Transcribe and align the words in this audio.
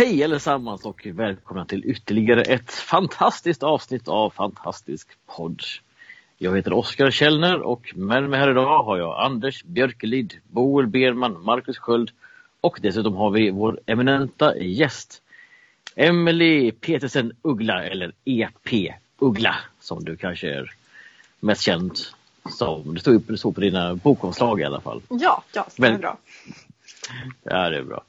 Hej 0.00 0.24
allesammans 0.24 0.84
och 0.84 1.06
välkomna 1.06 1.64
till 1.64 1.84
ytterligare 1.84 2.42
ett 2.42 2.72
fantastiskt 2.72 3.62
avsnitt 3.62 4.08
av 4.08 4.30
Fantastisk 4.30 5.08
podd. 5.26 5.62
Jag 6.38 6.56
heter 6.56 6.72
Oskar 6.72 7.10
Källner 7.10 7.60
och 7.60 7.92
med 7.94 8.30
mig 8.30 8.40
här 8.40 8.50
idag 8.50 8.82
har 8.82 8.98
jag 8.98 9.24
Anders 9.24 9.64
Björkelid, 9.64 10.34
Boel 10.48 10.86
Berman, 10.86 11.44
Marcus 11.44 11.78
Sköld 11.78 12.10
och 12.60 12.78
dessutom 12.82 13.14
har 13.14 13.30
vi 13.30 13.50
vår 13.50 13.80
eminenta 13.86 14.58
gäst 14.58 15.22
Emily 15.94 16.72
Petersen 16.72 17.32
Uggla 17.42 17.84
eller 17.84 18.12
EP 18.24 18.94
Uggla 19.18 19.56
som 19.80 20.04
du 20.04 20.16
kanske 20.16 20.50
är 20.50 20.72
mest 21.40 21.62
känd 21.62 21.98
som. 22.50 22.94
Det 22.94 23.00
står 23.00 23.36
så 23.36 23.52
på 23.52 23.60
dina 23.60 23.94
bokomslag 23.94 24.60
i 24.60 24.64
alla 24.64 24.80
fall. 24.80 25.02
Ja, 25.08 25.44
ja, 25.52 25.66
det 25.76 25.86
är 25.86 25.98
bra. 25.98 26.18
Ja, 27.42 27.70
det 27.70 27.76
är 27.76 27.82
bra. 27.82 28.04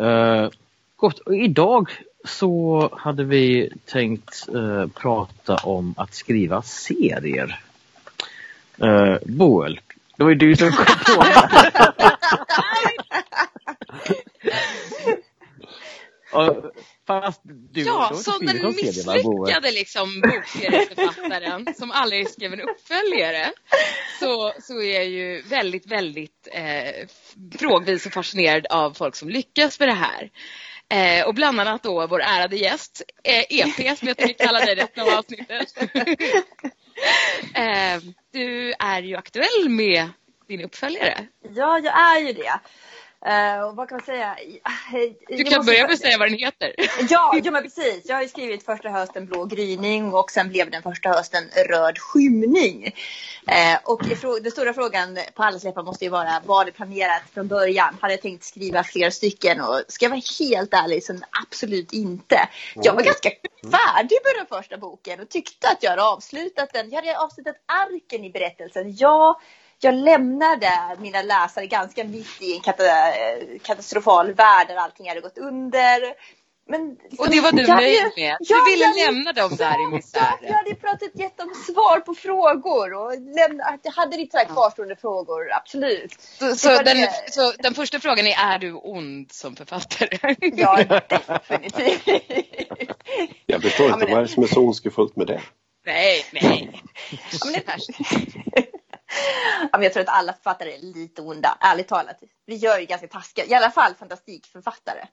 Uh, 0.00 0.50
Gott, 1.06 1.18
och 1.18 1.36
idag 1.36 1.90
så 2.24 2.90
hade 2.98 3.24
vi 3.24 3.72
tänkt 3.84 4.48
uh, 4.54 4.86
prata 4.86 5.56
om 5.56 5.94
att 5.96 6.14
skriva 6.14 6.62
serier. 6.62 7.60
Uh, 8.82 9.16
Boel, 9.26 9.80
det 10.16 10.24
var 10.24 10.30
ju 10.30 10.36
du 10.36 10.56
som 10.56 10.72
kom 10.72 10.86
på 11.16 11.22
det. 11.22 11.50
fast 17.06 17.40
du 17.44 17.82
ja, 17.82 18.12
som 18.14 18.46
den 18.46 18.66
misslyckade 18.66 19.70
liksom, 19.70 20.20
bokserieförfattaren 20.20 21.74
som 21.78 21.90
aldrig 21.90 22.30
skrev 22.30 22.52
en 22.52 22.60
uppföljare 22.60 23.52
så, 24.20 24.52
så 24.62 24.82
är 24.82 24.94
jag 24.94 25.08
ju 25.08 25.42
väldigt, 25.42 25.86
väldigt 25.86 26.48
eh, 26.52 27.08
frågvis 27.58 28.06
och 28.06 28.12
fascinerad 28.12 28.66
av 28.70 28.92
folk 28.92 29.16
som 29.16 29.28
lyckas 29.28 29.80
med 29.80 29.88
det 29.88 29.94
här. 29.94 30.30
Eh, 30.88 31.26
och 31.26 31.34
bland 31.34 31.60
annat 31.60 31.82
då 31.82 32.06
vår 32.06 32.22
ärade 32.22 32.56
gäst, 32.56 33.02
eh, 33.24 33.44
EP 33.48 33.98
som 33.98 34.08
jag 34.08 34.16
tänker 34.16 34.46
kalla 34.46 34.58
dig 34.58 34.74
resten 34.74 35.02
av 35.02 35.18
avsnittet. 35.18 35.74
eh, 37.54 38.00
du 38.32 38.74
är 38.78 39.02
ju 39.02 39.16
aktuell 39.16 39.68
med 39.68 40.08
din 40.48 40.64
uppföljare. 40.64 41.26
Ja, 41.54 41.78
jag 41.78 42.00
är 42.00 42.18
ju 42.20 42.32
det. 42.32 42.60
Uh, 43.26 43.64
och 43.64 43.76
vad 43.76 43.88
kan 43.88 43.96
man 43.96 44.04
säga? 44.06 44.36
Du 45.28 45.44
kan 45.44 45.64
börja 45.64 45.82
med 45.82 45.92
att 45.92 45.98
säga 45.98 46.18
vad 46.18 46.28
den 46.28 46.38
heter. 46.38 46.74
Ja, 47.10 47.40
ja 47.44 47.50
men 47.50 47.62
precis. 47.62 48.02
Jag 48.04 48.16
har 48.16 48.22
ju 48.22 48.28
skrivit 48.28 48.64
första 48.64 48.88
hösten 48.88 49.26
Blå 49.26 49.44
gryning 49.44 50.14
och 50.14 50.30
sen 50.30 50.48
blev 50.48 50.70
den 50.70 50.82
första 50.82 51.08
hösten 51.08 51.44
Röd 51.68 51.98
skymning. 51.98 52.84
Uh, 52.84 53.78
och 53.84 54.02
den 54.42 54.50
stora 54.50 54.74
frågan 54.74 55.18
på 55.34 55.42
alla 55.42 55.58
läppar 55.64 55.82
måste 55.82 56.04
ju 56.04 56.10
vara, 56.10 56.42
var 56.46 56.64
det 56.64 56.72
planerat 56.72 57.22
från 57.34 57.48
början? 57.48 57.96
Hade 58.00 58.12
jag 58.12 58.22
tänkt 58.22 58.44
skriva 58.44 58.84
flera 58.84 59.10
stycken? 59.10 59.60
Och 59.60 59.82
ska 59.88 60.04
jag 60.04 60.10
vara 60.10 60.22
helt 60.38 60.74
ärlig 60.74 61.04
så 61.04 61.18
absolut 61.42 61.92
inte. 61.92 62.48
Jag 62.74 62.94
var 62.94 63.02
ganska 63.02 63.30
färdig 63.62 64.18
med 64.24 64.34
den 64.38 64.58
första 64.58 64.78
boken 64.78 65.20
och 65.20 65.28
tyckte 65.28 65.68
att 65.68 65.82
jag 65.82 65.90
hade 65.90 66.04
avslutat 66.04 66.72
den. 66.72 66.90
Jag 66.90 66.96
hade 66.96 67.18
avslutat 67.18 67.56
arken 67.66 68.24
i 68.24 68.30
berättelsen. 68.30 68.96
Ja, 68.96 69.40
jag 69.80 69.94
lämnade 69.94 70.70
mina 70.98 71.22
läsare 71.22 71.66
ganska 71.66 72.04
mitt 72.04 72.42
i 72.42 72.54
en 72.54 72.60
katastrofal 73.58 74.32
värld 74.32 74.68
där 74.68 74.76
allting 74.76 75.08
hade 75.08 75.20
gått 75.20 75.38
under. 75.38 76.00
Men, 76.68 76.88
liksom, 76.88 77.18
och 77.18 77.30
det 77.30 77.40
var 77.40 77.52
du 77.52 77.66
nöjd 77.66 78.12
med? 78.16 78.36
Ja, 78.40 78.56
du 78.64 78.70
ville 78.70 78.84
jag, 78.84 78.96
lämna 78.96 79.32
dem 79.32 79.56
där 79.56 79.82
i 79.82 79.86
misären? 79.86 80.38
Jag 80.42 80.52
hade 80.52 80.74
pratat 80.74 81.10
gett 81.14 81.38
dem 81.38 81.54
svar 81.66 82.00
på 82.00 82.14
frågor 82.14 82.94
och 82.94 83.12
lämna, 83.12 83.78
jag 83.82 83.92
hade 83.92 84.16
lite 84.16 84.44
kvarstående 84.44 84.96
frågor, 84.96 85.52
absolut. 85.52 86.20
Så, 86.20 86.56
så 86.56 86.68
den, 86.82 87.08
så, 87.30 87.52
den, 87.58 87.74
första 87.74 88.00
frågan 88.00 88.26
är, 88.26 88.54
är 88.54 88.58
du 88.58 88.72
ond 88.72 89.32
som 89.32 89.56
författare? 89.56 90.18
Ja, 90.56 90.84
definitivt. 91.08 92.08
Jag 93.46 93.62
förstår 93.62 93.86
inte, 93.86 94.04
ja, 94.04 94.06
vad 94.08 94.18
är 94.18 94.22
det 94.22 94.28
som 94.28 94.42
är 94.42 94.46
så 94.46 94.60
ondskefullt 94.60 95.16
med 95.16 95.26
det? 95.26 95.40
Nej, 95.86 96.24
nej. 96.32 96.82
Ja, 97.10 97.38
men 97.44 97.54
det 99.72 99.84
jag 99.84 99.92
tror 99.92 100.02
att 100.02 100.08
alla 100.08 100.32
författare 100.32 100.74
är 100.74 100.78
lite 100.78 101.22
onda, 101.22 101.58
ärligt 101.60 101.88
talat. 101.88 102.22
Vi 102.46 102.54
gör 102.54 102.78
ju 102.78 102.86
ganska 102.86 103.08
taskiga, 103.08 103.46
i 103.46 103.54
alla 103.54 103.70
fall 103.70 103.94
fantastikförfattare. 103.94 105.08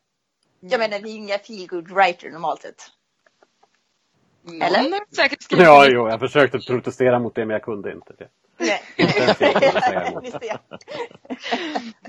Jag 0.59 0.79
menar, 0.79 0.99
vi 0.99 1.09
är 1.09 1.13
ju 1.13 1.19
inga 1.19 1.37
feelgood 1.37 1.91
writer 1.91 2.29
normalt 2.29 2.61
sett. 2.61 2.91
Eller? 4.61 5.15
Säkert 5.15 5.45
ja, 5.49 5.87
jo, 5.87 6.09
jag 6.09 6.19
försökte 6.19 6.59
protestera 6.59 7.19
mot 7.19 7.35
det 7.35 7.45
men 7.45 7.53
jag 7.53 7.63
kunde 7.63 7.91
inte. 7.91 8.13
Det. 8.17 8.27
Nej. 8.57 8.81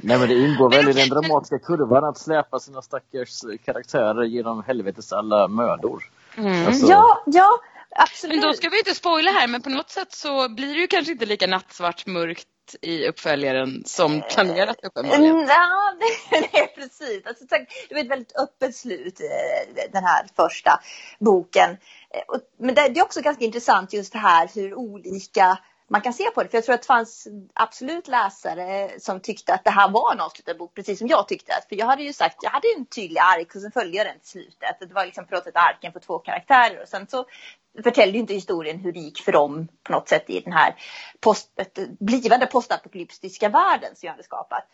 Nej 0.00 0.18
men 0.18 0.28
det 0.28 0.34
ingår 0.34 0.70
väl 0.70 0.88
i 0.88 0.92
den 0.92 1.08
dramatiska 1.08 1.58
kurvan 1.58 2.04
att 2.04 2.18
släpa 2.18 2.58
sina 2.58 2.82
stackars 2.82 3.40
karaktärer 3.64 4.24
genom 4.24 4.62
helvetes 4.62 5.12
alla 5.12 5.48
mödor. 5.48 6.10
Mm. 6.36 6.66
Alltså... 6.66 6.86
Ja, 6.86 7.22
ja, 7.26 7.60
Absolut. 7.96 8.36
Men 8.36 8.48
då 8.48 8.54
ska 8.54 8.68
vi 8.68 8.78
inte 8.78 8.94
spoila 8.94 9.30
här, 9.30 9.46
men 9.46 9.62
på 9.62 9.70
något 9.70 9.90
sätt 9.90 10.12
så 10.12 10.48
blir 10.48 10.74
det 10.74 10.80
ju 10.80 10.86
kanske 10.86 11.12
inte 11.12 11.26
lika 11.26 11.46
nattsvart 11.46 12.06
mörkt 12.06 12.48
i 12.80 13.06
uppföljaren 13.06 13.82
som 13.86 14.22
planerat 14.30 14.76
uppenbarligen. 14.82 15.30
Mm, 15.30 15.48
ja, 15.48 15.94
nej, 16.30 16.72
precis. 16.74 17.26
Alltså, 17.26 17.44
det 17.88 17.94
var 17.94 18.00
ett 18.00 18.10
väldigt 18.10 18.36
öppet 18.36 18.76
slut, 18.76 19.20
eh, 19.20 19.86
den 19.92 20.04
här 20.04 20.26
första 20.36 20.80
boken. 21.18 21.70
Eh, 21.70 22.38
men 22.58 22.74
det 22.74 22.80
är 22.80 23.02
också 23.02 23.20
ganska 23.20 23.44
intressant 23.44 23.92
just 23.92 24.12
det 24.12 24.18
här 24.18 24.50
hur 24.54 24.74
olika 24.74 25.58
man 25.90 26.00
kan 26.00 26.12
se 26.12 26.30
på 26.30 26.42
det. 26.42 26.48
För 26.48 26.56
jag 26.56 26.64
tror 26.64 26.74
att 26.74 26.82
det 26.82 26.86
fanns 26.86 27.28
absolut 27.54 28.08
läsare 28.08 28.90
som 29.00 29.20
tyckte 29.20 29.54
att 29.54 29.64
det 29.64 29.70
här 29.70 29.90
var 29.90 30.12
en 30.12 30.20
avslutad 30.20 30.54
bok, 30.54 30.74
precis 30.74 30.98
som 30.98 31.08
jag 31.08 31.28
tyckte. 31.28 31.52
För 31.68 31.76
jag 31.76 31.86
hade 31.86 32.02
ju 32.02 32.12
sagt, 32.12 32.36
jag 32.42 32.50
hade 32.50 32.66
en 32.78 32.86
tydlig 32.86 33.20
ark 33.20 33.54
och 33.54 33.60
sen 33.60 33.72
följde 33.72 33.96
jag 33.96 34.06
den 34.06 34.18
till 34.18 34.28
slutet. 34.28 34.76
Det 34.80 34.94
var 34.94 35.06
liksom 35.06 35.26
på 35.26 35.34
något 35.34 35.44
sätt 35.44 35.56
arken 35.56 35.92
på 35.92 36.00
två 36.00 36.18
karaktärer 36.18 36.82
och 36.82 36.88
sen 36.88 37.06
så 37.08 37.24
förtällde 37.82 38.12
ju 38.12 38.20
inte 38.20 38.34
historien 38.34 38.78
hur 38.78 38.92
det 38.92 39.00
gick 39.00 39.20
för 39.20 39.32
dem 39.32 39.68
på 39.82 39.92
något 39.92 40.08
sätt 40.08 40.30
i 40.30 40.40
den 40.40 40.52
här 40.52 40.74
post, 41.20 41.50
blivande 42.00 42.46
postapokalyptiska 42.46 43.48
världen 43.48 43.96
som 43.96 44.06
jag 44.06 44.12
hade 44.12 44.22
skapat. 44.22 44.64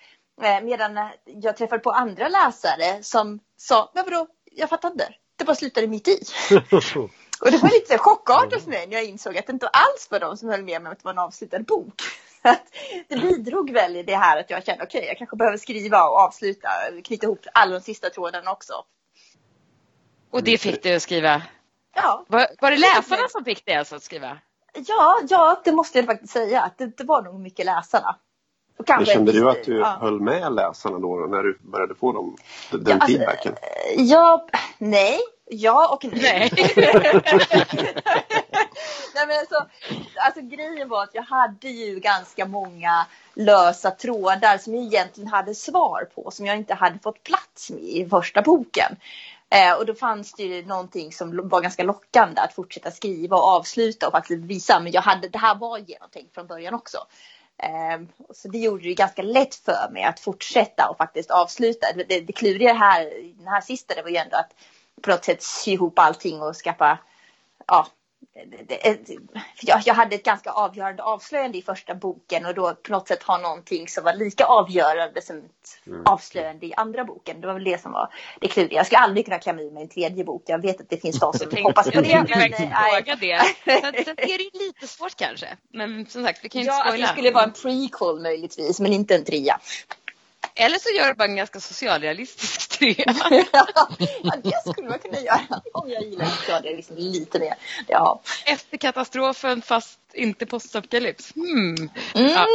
Eh, 0.43 0.61
medan 0.63 1.11
jag 1.25 1.57
träffade 1.57 1.83
på 1.83 1.91
andra 1.91 2.29
läsare 2.29 3.03
som 3.03 3.41
sa, 3.57 3.91
men 3.95 4.05
vadå, 4.05 4.27
jag 4.53 4.69
fattar 4.69 4.91
inte, 4.91 5.15
det 5.37 5.45
bara 5.45 5.57
slutade 5.57 5.87
mitt 5.87 6.09
i. 6.09 6.21
Och 7.41 7.51
det 7.51 7.59
var 7.59 7.71
lite 7.71 7.99
chockartat 7.99 8.63
för 8.63 8.71
mig 8.71 8.87
när 8.87 8.97
jag 8.97 9.05
insåg 9.05 9.39
att 9.39 9.47
det 9.47 9.53
inte 9.53 9.69
alls 9.69 10.09
var 10.11 10.21
de 10.21 10.37
som 10.37 10.49
höll 10.49 10.63
med 10.65 10.83
mig 10.83 10.93
att 10.93 10.99
det 10.99 11.05
var 11.05 11.13
en 11.13 11.19
avslutad 11.19 11.63
bok. 11.63 12.03
det 13.09 13.17
bidrog 13.17 13.71
väl 13.71 13.97
i 13.97 14.03
det 14.03 14.17
här 14.17 14.41
att 14.41 14.51
jag 14.51 14.65
kände 14.67 14.85
okej, 14.85 14.99
okay, 14.99 15.09
jag 15.09 15.19
kanske 15.19 15.37
behöver 15.37 15.57
skriva 15.57 16.05
och 16.05 16.17
avsluta, 16.17 16.69
knyta 17.05 17.27
ihop 17.27 17.41
alla 17.55 17.73
de 17.73 17.81
sista 17.81 18.11
trådarna 18.11 18.53
också. 18.53 18.73
Och 20.31 20.43
det 20.43 20.59
fick 20.59 20.83
du 20.83 20.95
att 20.95 21.03
skriva? 21.03 21.43
Ja. 21.95 22.25
Var, 22.29 22.47
var 22.61 22.71
det 22.71 22.77
läsarna 22.77 23.29
som 23.29 23.45
fick 23.45 23.67
dig 23.67 23.75
alltså 23.75 23.97
att 23.97 24.03
skriva? 24.03 24.39
Ja, 24.75 25.21
ja, 25.29 25.61
det 25.65 25.73
måste 25.73 25.99
jag 25.99 26.07
faktiskt 26.07 26.33
säga. 26.33 26.71
Det, 26.77 26.97
det 26.97 27.05
var 27.05 27.23
nog 27.23 27.41
mycket 27.41 27.67
läsarna. 27.67 28.17
Men 28.89 29.07
kände 29.07 29.33
du 29.33 29.51
att 29.51 29.65
du 29.65 29.79
ja. 29.79 29.99
höll 30.01 30.21
med 30.21 30.53
läsarna 30.53 30.99
då 30.99 31.27
när 31.31 31.43
du 31.43 31.59
började 31.63 31.95
få 31.95 32.13
dem, 32.13 32.37
den 32.71 32.83
ja, 32.87 32.95
alltså, 32.95 33.07
feedbacken? 33.07 33.55
ja, 33.97 34.47
nej, 34.79 35.21
Ja 35.51 35.89
och 35.89 36.05
nej. 36.05 36.51
Nej. 39.15 39.27
men 39.27 39.39
alltså, 39.39 39.67
alltså 40.17 40.41
grejen 40.41 40.89
var 40.89 41.03
att 41.03 41.15
jag 41.15 41.23
hade 41.23 41.69
ju 41.69 42.01
ganska 42.01 42.47
många 42.47 43.07
lösa 43.35 43.91
trådar 43.91 44.59
som 44.59 44.75
jag 44.75 44.85
egentligen 44.85 45.31
hade 45.31 45.55
svar 45.55 46.09
på 46.15 46.31
som 46.31 46.47
jag 46.47 46.57
inte 46.57 46.75
hade 46.75 46.99
fått 46.99 47.23
plats 47.23 47.71
med 47.71 47.83
i 47.83 48.09
första 48.11 48.43
boken. 48.43 48.97
Eh, 49.51 49.79
och 49.79 49.87
då 49.87 49.95
fanns 49.95 50.33
det 50.33 50.43
ju 50.43 50.67
någonting 50.67 51.13
som 51.13 51.49
var 51.49 51.61
ganska 51.61 51.83
lockande 51.83 52.41
att 52.41 52.55
fortsätta 52.55 52.91
skriva 52.91 53.37
och 53.37 53.49
avsluta 53.49 54.07
och 54.07 54.13
faktiskt 54.13 54.45
visa. 54.45 54.81
Men 54.81 54.93
jag 54.93 55.03
hade, 55.03 55.29
det 55.29 55.39
här 55.39 55.55
var 55.55 55.79
genomtänkt 55.79 56.35
från 56.35 56.47
början 56.47 56.75
också. 56.75 56.99
Eh, 57.63 58.01
så 58.35 58.49
det 58.49 58.59
gjorde 58.59 58.85
det 58.85 58.95
ganska 58.95 59.23
lätt 59.23 59.55
för 59.55 59.91
mig 59.93 60.05
att 60.05 60.21
fortsätta 60.21 60.89
och 60.89 60.97
faktiskt 60.97 61.31
avsluta. 61.31 61.87
Det, 61.95 62.05
det, 62.05 62.21
det 62.21 62.33
kluriga 62.33 62.75
här, 62.75 63.35
den 63.39 63.49
här 63.49 63.61
sista, 63.61 63.95
det 63.95 64.03
var 64.03 64.11
ju 64.11 64.17
ändå 64.17 64.37
att 64.37 64.55
på 65.03 65.11
något 65.11 65.25
sätt 65.25 65.43
sy 65.43 65.73
ihop 65.73 65.99
allting 65.99 66.43
och 66.43 66.57
skaffa 66.57 66.99
ja, 67.67 67.87
jag, 69.61 69.83
jag 69.85 69.95
hade 69.95 70.15
ett 70.15 70.25
ganska 70.25 70.51
avgörande 70.51 71.03
avslöjande 71.03 71.59
i 71.59 71.63
första 71.63 71.95
boken 71.95 72.47
och 72.47 72.55
då 72.55 72.75
på 72.75 72.93
något 72.93 73.09
sätt 73.09 73.23
ha 73.23 73.39
någonting 73.39 73.89
som 73.89 74.05
var 74.05 74.15
lika 74.15 74.45
avgörande 74.45 75.23
som 75.23 75.37
ett 75.37 75.87
mm. 75.87 76.03
avslöjande 76.07 76.67
i 76.67 76.75
andra 76.75 77.05
boken. 77.05 77.41
Det 77.41 77.47
var 77.47 77.55
väl 77.55 77.65
det 77.65 77.83
som 77.83 77.93
var 77.93 78.13
det 78.41 78.49
kluriga. 78.49 78.77
Jag 78.77 78.87
skulle 78.87 78.99
aldrig 78.99 79.27
kunna 79.27 79.39
klämma 79.39 79.63
i 79.63 79.71
mig 79.71 79.83
en 79.83 79.89
tredje 79.89 80.25
bok. 80.25 80.43
Jag 80.47 80.63
vet 80.63 80.81
att 80.81 80.91
det 80.91 80.97
finns 80.97 81.19
de 81.19 81.33
som 81.33 81.63
hoppas 81.63 81.91
på 81.91 82.01
det. 82.01 82.27
Men, 82.29 82.53
fråga 82.53 83.17
det. 83.21 83.43
Sen 83.65 84.15
är 84.17 84.39
det 84.39 84.59
lite 84.59 84.87
svårt 84.87 85.17
kanske. 85.17 85.57
Men 85.73 86.07
som 86.07 86.25
sagt, 86.25 86.45
vi 86.45 86.49
kan 86.49 86.61
ju 86.61 86.65
inte 86.65 86.77
ja, 86.77 86.81
spoila. 86.81 86.93
Alltså, 86.93 87.07
det 87.07 87.13
skulle 87.13 87.31
vara 87.31 87.45
en 87.45 87.53
prequel 87.53 88.21
möjligtvis, 88.23 88.81
men 88.81 88.93
inte 88.93 89.15
en 89.15 89.25
trea. 89.25 89.61
Eller 90.55 90.79
så 90.79 90.97
gör 90.97 91.09
du 91.09 91.15
bara 91.15 91.29
en 91.29 91.37
ganska 91.37 91.61
socialrealistisk 91.61 92.70
trea. 92.81 93.15
ja, 94.23 94.33
det 94.43 94.71
skulle 94.73 94.89
man 94.89 94.99
kunna 94.99 95.21
göra 95.21 95.61
om 95.73 95.91
jag 95.91 96.03
gillar 96.03 96.25
socialrealism 96.25 96.95
lite 96.97 97.39
mer. 97.39 97.55
Ja. 97.87 98.21
Efter 98.47 98.77
katastrofen 98.77 99.63
fast 99.63 100.01
inte 100.15 100.47
postapokalyps. 100.47 101.35
Hmm. 101.35 101.77
Mm. 102.15 102.31
Ja, 102.31 102.47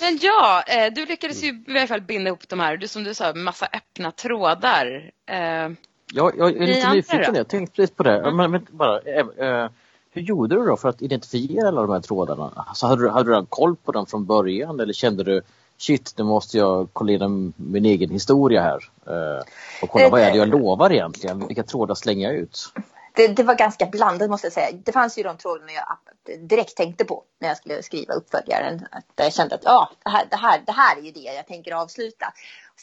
Men 0.00 0.18
ja, 0.20 0.62
eh, 0.66 0.92
du 0.92 1.06
lyckades 1.06 1.42
ju 1.42 1.48
i 1.48 1.78
alla 1.78 1.86
fall 1.86 2.00
binda 2.00 2.28
ihop 2.28 2.48
de 2.48 2.60
här, 2.60 2.76
du, 2.76 2.88
som 2.88 3.04
du 3.04 3.14
sa, 3.14 3.34
massa 3.34 3.66
öppna 3.72 4.10
trådar. 4.10 5.10
Eh, 5.26 5.68
ja, 6.12 6.32
jag 6.36 6.56
är 6.56 6.66
lite 6.66 6.92
nyfiken, 6.92 7.34
jag 7.34 7.48
tänkte 7.48 7.76
precis 7.76 7.96
på 7.96 8.02
det. 8.02 8.18
Mm. 8.18 8.36
Men, 8.36 8.50
men 8.50 8.66
bara, 8.70 9.00
äh, 9.00 9.70
hur 10.10 10.22
gjorde 10.22 10.54
du 10.54 10.66
då 10.66 10.76
för 10.76 10.88
att 10.88 11.02
identifiera 11.02 11.68
alla 11.68 11.82
de 11.82 11.90
här 11.90 12.00
trådarna? 12.00 12.52
Alltså, 12.56 12.86
hade, 12.86 13.02
du, 13.02 13.08
hade 13.08 13.36
du 13.36 13.46
koll 13.48 13.76
på 13.76 13.92
dem 13.92 14.06
från 14.06 14.26
början 14.26 14.80
eller 14.80 14.92
kände 14.92 15.24
du 15.24 15.42
shit, 15.82 16.14
nu 16.16 16.24
måste 16.24 16.58
jag 16.58 16.88
kolla 16.92 17.12
in 17.12 17.52
min 17.56 17.84
egen 17.84 18.10
historia 18.10 18.62
här. 18.62 18.90
Eh, 19.06 19.44
och 19.82 19.90
kolla 19.90 20.08
vad 20.08 20.20
är 20.20 20.30
det 20.30 20.38
jag 20.38 20.48
lovar 20.48 20.92
egentligen? 20.92 21.46
Vilka 21.46 21.62
trådar 21.62 21.94
slänger 21.94 22.28
jag 22.28 22.36
ut? 22.36 22.72
Det, 23.14 23.28
det, 23.28 23.42
var 23.42 23.54
ganska 23.54 23.86
blandat 23.86 24.30
måste 24.30 24.46
jag 24.46 24.52
säga. 24.52 24.68
Det 24.84 24.92
fanns 24.92 25.18
ju 25.18 25.22
de 25.22 25.36
trådarna 25.36 25.72
jag 25.72 25.98
direkt 26.48 26.76
tänkte 26.76 27.04
på 27.04 27.24
när 27.40 27.48
jag 27.48 27.56
skulle 27.56 27.82
skriva 27.82 28.14
uppföljaren. 28.14 28.86
Att 28.90 29.04
jag 29.16 29.32
kände 29.32 29.54
att 29.54 29.64
ja, 29.64 29.90
det, 30.04 30.10
här, 30.10 30.26
det, 30.30 30.36
här, 30.36 30.62
det 30.66 30.72
här 30.72 30.96
är 30.96 31.00
ju 31.02 31.10
det 31.10 31.20
jag 31.20 31.46
tänker 31.46 31.72
avsluta. 31.72 32.32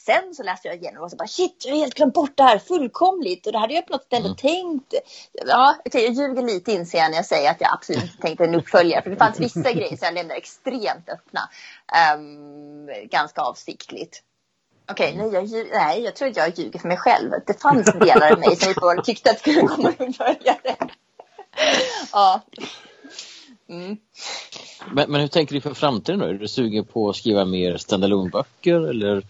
Sen 0.06 0.34
så 0.34 0.42
läste 0.42 0.68
jag 0.68 0.76
igenom 0.76 1.02
och 1.02 1.10
så 1.10 1.16
bara 1.16 1.28
shit, 1.28 1.62
jag 1.66 1.72
har 1.72 1.80
helt 1.80 1.94
glömt 1.94 2.14
bort 2.14 2.36
det 2.36 2.42
här 2.42 2.58
fullkomligt 2.58 3.46
och 3.46 3.52
det 3.52 3.58
hade 3.58 3.74
jag 3.74 3.86
på 3.86 3.92
något 3.92 4.12
ändå 4.12 4.28
mm. 4.28 4.36
tänkt. 4.36 4.94
Ja, 5.32 5.76
okay, 5.84 6.02
jag 6.02 6.12
ljuger 6.12 6.42
lite 6.42 6.72
inser 6.72 6.98
jag 6.98 7.10
när 7.10 7.18
jag 7.18 7.26
säger 7.26 7.50
att 7.50 7.60
jag 7.60 7.72
absolut 7.72 8.02
inte 8.02 8.18
tänkte 8.18 8.44
en 8.44 8.54
uppföljare 8.54 9.02
för 9.02 9.10
det 9.10 9.16
fanns 9.16 9.40
vissa 9.40 9.72
grejer 9.72 9.96
som 9.96 9.98
jag 10.06 10.14
lämnade 10.14 10.38
extremt 10.38 11.08
öppna. 11.08 11.40
Um, 12.16 12.90
ganska 13.10 13.40
avsiktligt. 13.40 14.22
Okej, 14.90 15.14
okay, 15.14 15.26
nej, 15.26 15.34
jag, 15.34 15.66
nej, 15.72 16.02
jag 16.02 16.16
tror 16.16 16.28
att 16.28 16.36
jag 16.36 16.58
ljuger 16.58 16.78
för 16.78 16.88
mig 16.88 16.96
själv. 16.96 17.30
Det 17.46 17.62
fanns 17.62 17.92
delar 17.92 18.32
av 18.32 18.38
mig 18.38 18.56
som 18.56 18.70
uppenbarligen 18.70 19.04
tyckte 19.04 19.30
att 19.30 19.36
det 19.36 19.40
skulle 19.40 19.60
komma 19.60 19.94
en 19.98 20.08
uppföljare. 20.08 20.76
ja. 22.12 22.40
Mm. 23.70 23.96
Men, 24.92 25.10
men 25.10 25.20
hur 25.20 25.28
tänker 25.28 25.54
du 25.54 25.60
för 25.60 25.74
framtiden 25.74 26.20
då? 26.20 26.26
Är 26.26 26.34
du 26.34 26.48
sugen 26.48 26.84
på 26.84 27.08
att 27.08 27.16
skriva 27.16 27.44
mer 27.44 27.76
standalone 27.76 28.30
böcker 28.30 28.88
eller 28.88 29.22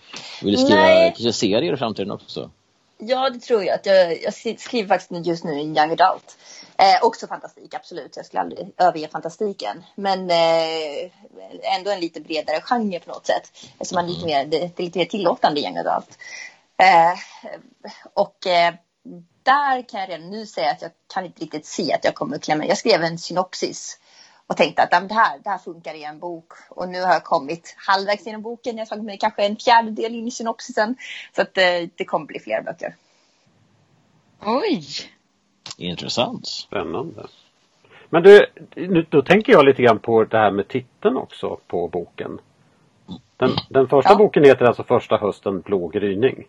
vill 0.43 0.53
du 0.53 0.59
skriva 0.59 1.11
kanske 1.11 1.33
serier 1.33 1.75
i 1.75 1.77
framtiden 1.77 2.11
också? 2.11 2.51
Ja, 2.99 3.31
det 3.31 3.39
tror 3.39 3.65
jag. 3.65 3.79
jag, 3.85 4.23
jag 4.23 4.35
skriver 4.35 4.89
faktiskt 4.89 5.27
just 5.27 5.45
nu 5.45 5.53
en 5.53 5.77
young 5.77 5.91
adult. 5.91 6.39
Eh, 6.77 7.05
också 7.07 7.27
fantastik, 7.27 7.75
absolut. 7.75 8.17
Jag 8.17 8.27
skulle 8.27 8.41
aldrig 8.41 8.73
överge 8.77 9.09
fantastiken. 9.09 9.85
Men 9.95 10.31
eh, 10.31 11.11
ändå 11.77 11.91
en 11.91 12.01
lite 12.01 12.21
bredare 12.21 12.61
genre 12.61 13.01
på 13.01 13.11
något 13.11 13.27
sätt. 13.27 13.51
Eftersom 13.79 13.97
man 13.97 14.07
lite 14.07 14.27
mer, 14.27 14.45
det, 14.45 14.59
det 14.59 14.83
är 14.83 14.85
lite 14.85 14.99
mer 14.99 15.07
tillåtande 15.07 15.61
young 15.61 15.77
adult. 15.77 16.19
Eh, 16.77 17.19
och 18.15 18.47
eh, 18.47 18.75
där 19.43 19.89
kan 19.89 20.01
jag 20.01 20.09
redan 20.09 20.31
nu 20.31 20.47
säga 20.47 20.71
att 20.71 20.83
jag 20.83 20.91
kan 21.15 21.25
inte 21.25 21.43
riktigt 21.43 21.67
se 21.67 21.93
att 21.93 22.05
jag 22.05 22.15
kommer 22.15 22.37
att 22.37 22.43
klämma. 22.43 22.67
Jag 22.67 22.79
skrev 22.79 23.03
en 23.03 23.19
synopsis 23.19 23.99
och 24.51 24.57
tänkte 24.57 24.83
att 24.83 24.91
det 24.91 25.15
här, 25.15 25.39
det 25.45 25.51
här 25.51 25.59
funkar 25.59 25.95
i 25.95 26.05
en 26.05 26.19
bok. 26.19 26.53
Och 26.69 26.89
nu 26.89 27.03
har 27.03 27.13
jag 27.13 27.25
kommit 27.25 27.75
halvvägs 27.79 28.27
genom 28.27 28.43
boken. 28.43 28.77
Jag 28.77 28.81
har 28.81 28.87
tagit 28.87 29.05
mig 29.05 29.19
kanske 29.19 29.47
en 29.47 29.57
fjärdedel 29.57 30.15
in 30.15 30.27
i 30.27 30.31
synopsisen. 30.31 30.97
Så 31.37 31.43
att 31.43 31.55
det, 31.55 31.79
eh, 31.79 31.89
det 31.97 32.05
kommer 32.05 32.27
bli 32.27 32.39
fler 32.41 32.63
böcker. 32.63 32.95
Oj! 34.41 34.87
Intressant. 35.77 36.47
Spännande. 36.47 37.27
Men 38.09 38.23
du, 38.23 38.47
nu, 38.75 39.07
då 39.09 39.23
tänker 39.23 39.53
jag 39.53 39.67
lite 39.67 39.83
grann 39.83 39.99
på 39.99 40.25
det 40.25 40.39
här 40.39 40.51
med 40.51 40.69
titeln 40.69 41.17
också 41.17 41.59
på 41.67 41.89
boken. 41.89 42.39
Den, 43.37 43.51
den 43.69 43.89
första 43.89 44.11
ja. 44.11 44.17
boken 44.17 44.45
heter 44.45 44.65
alltså 44.65 44.85
Första 44.85 45.17
hösten 45.17 45.61
blå 45.61 45.89
gryning. 45.89 46.45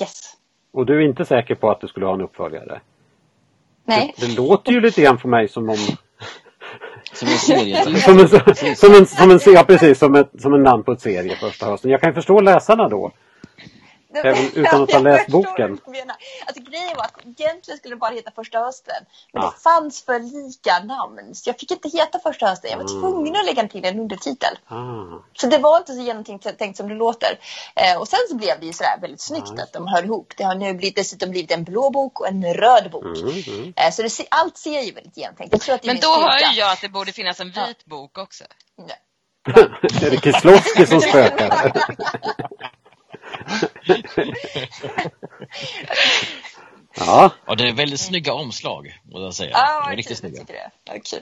Yes. 0.00 0.36
Och 0.70 0.86
du 0.86 0.96
är 0.96 1.00
inte 1.00 1.24
säker 1.24 1.54
på 1.54 1.70
att 1.70 1.80
du 1.80 1.88
skulle 1.88 2.06
ha 2.06 2.14
en 2.14 2.20
uppföljare? 2.20 2.80
Nej. 3.84 4.14
Det, 4.16 4.26
det 4.26 4.36
låter 4.36 4.72
ju 4.72 4.80
lite 4.80 5.02
grann 5.02 5.18
för 5.18 5.28
mig 5.28 5.48
som 5.48 5.68
om 5.68 5.78
som 7.12 7.28
en 7.28 7.38
serie. 7.38 7.84
som 8.00 8.18
en, 8.18 8.28
som 8.76 8.94
en, 8.94 9.06
som 9.06 9.30
en, 9.30 9.38
ja, 9.54 9.64
precis, 9.64 9.98
som, 9.98 10.14
ett, 10.14 10.30
som 10.38 10.54
en 10.54 10.62
namn 10.62 10.82
på 10.82 10.92
ett 10.92 11.00
serie 11.00 11.36
första 11.36 11.66
hösten. 11.66 11.90
Jag 11.90 12.00
kan 12.00 12.14
förstå 12.14 12.40
läsarna 12.40 12.88
då. 12.88 13.12
Även 14.14 14.50
utan 14.54 14.82
att 14.82 14.92
ha 14.92 14.98
läst 14.98 15.28
boken. 15.28 15.78
Alltså, 16.46 16.62
grejen 16.62 16.96
var 16.96 17.04
att 17.04 17.26
egentligen 17.38 17.78
skulle 17.78 17.94
det 17.94 17.98
bara 17.98 18.10
heta 18.10 18.30
Första 18.30 18.58
hösten. 18.58 19.04
Men 19.32 19.42
ah. 19.42 19.50
det 19.50 19.62
fanns 19.62 20.04
för 20.04 20.18
lika 20.18 20.78
namn. 20.78 21.34
Så 21.34 21.50
jag 21.50 21.58
fick 21.58 21.70
inte 21.70 21.88
heta 21.88 22.18
Första 22.18 22.46
hösten. 22.46 22.70
Jag 22.70 22.78
var 22.78 22.90
mm. 22.90 23.02
tvungen 23.02 23.36
att 23.36 23.44
lägga 23.46 23.68
till 23.68 23.84
en 23.84 24.00
undertitel. 24.00 24.58
Ah. 24.66 24.76
Så 25.32 25.46
det 25.46 25.58
var 25.58 25.78
inte 25.78 25.94
så 25.94 26.00
genomtänkt 26.00 26.76
som 26.76 26.88
det 26.88 26.94
låter. 26.94 27.38
Eh, 27.74 28.00
och 28.00 28.08
sen 28.08 28.18
så 28.28 28.34
blev 28.36 28.60
det 28.60 28.66
ju 28.66 28.72
sådär 28.72 28.98
väldigt 29.00 29.20
snyggt 29.20 29.52
ah. 29.58 29.62
att 29.62 29.72
de 29.72 29.86
hör 29.86 30.04
ihop. 30.04 30.32
Det 30.36 30.44
har 30.44 30.54
nu 30.54 30.74
blivit, 30.74 30.96
dessutom 30.96 31.30
blivit 31.30 31.50
en 31.50 31.64
blå 31.64 31.90
bok 31.90 32.20
och 32.20 32.28
en 32.28 32.54
röd 32.54 32.90
bok. 32.90 33.04
Mm, 33.04 33.42
mm. 33.46 33.72
Eh, 33.76 33.90
så 33.90 34.02
det, 34.02 34.26
allt 34.30 34.58
ser 34.58 34.80
ju 34.80 34.92
väldigt 34.92 35.16
genomtänkt 35.16 35.54
ut. 35.54 35.84
Men 35.84 36.00
då 36.00 36.08
hör 36.08 36.52
ju 36.52 36.58
jag 36.58 36.72
att 36.72 36.80
det 36.80 36.88
borde 36.88 37.12
finnas 37.12 37.40
en 37.40 37.46
vit 37.46 37.56
ja. 37.56 37.74
bok 37.84 38.18
också. 38.18 38.44
Ja. 38.76 38.94
är 40.06 40.10
det 40.10 40.20
Kislovski 40.20 40.86
som 40.86 41.00
spökar? 41.00 41.72
ja. 46.96 47.30
ja, 47.46 47.54
det 47.54 47.68
är 47.68 47.72
väldigt 47.72 48.00
snygga 48.00 48.32
omslag, 48.32 49.00
måste 49.04 49.20
jag 49.20 49.34
säga. 49.34 49.50
Ja, 49.52 49.84
det 49.86 49.92
är 49.92 49.96
riktigt 49.96 50.18
snygga. 50.18 50.44
Det. 50.44 50.70
Ja, 50.84 50.92
kul. 51.04 51.20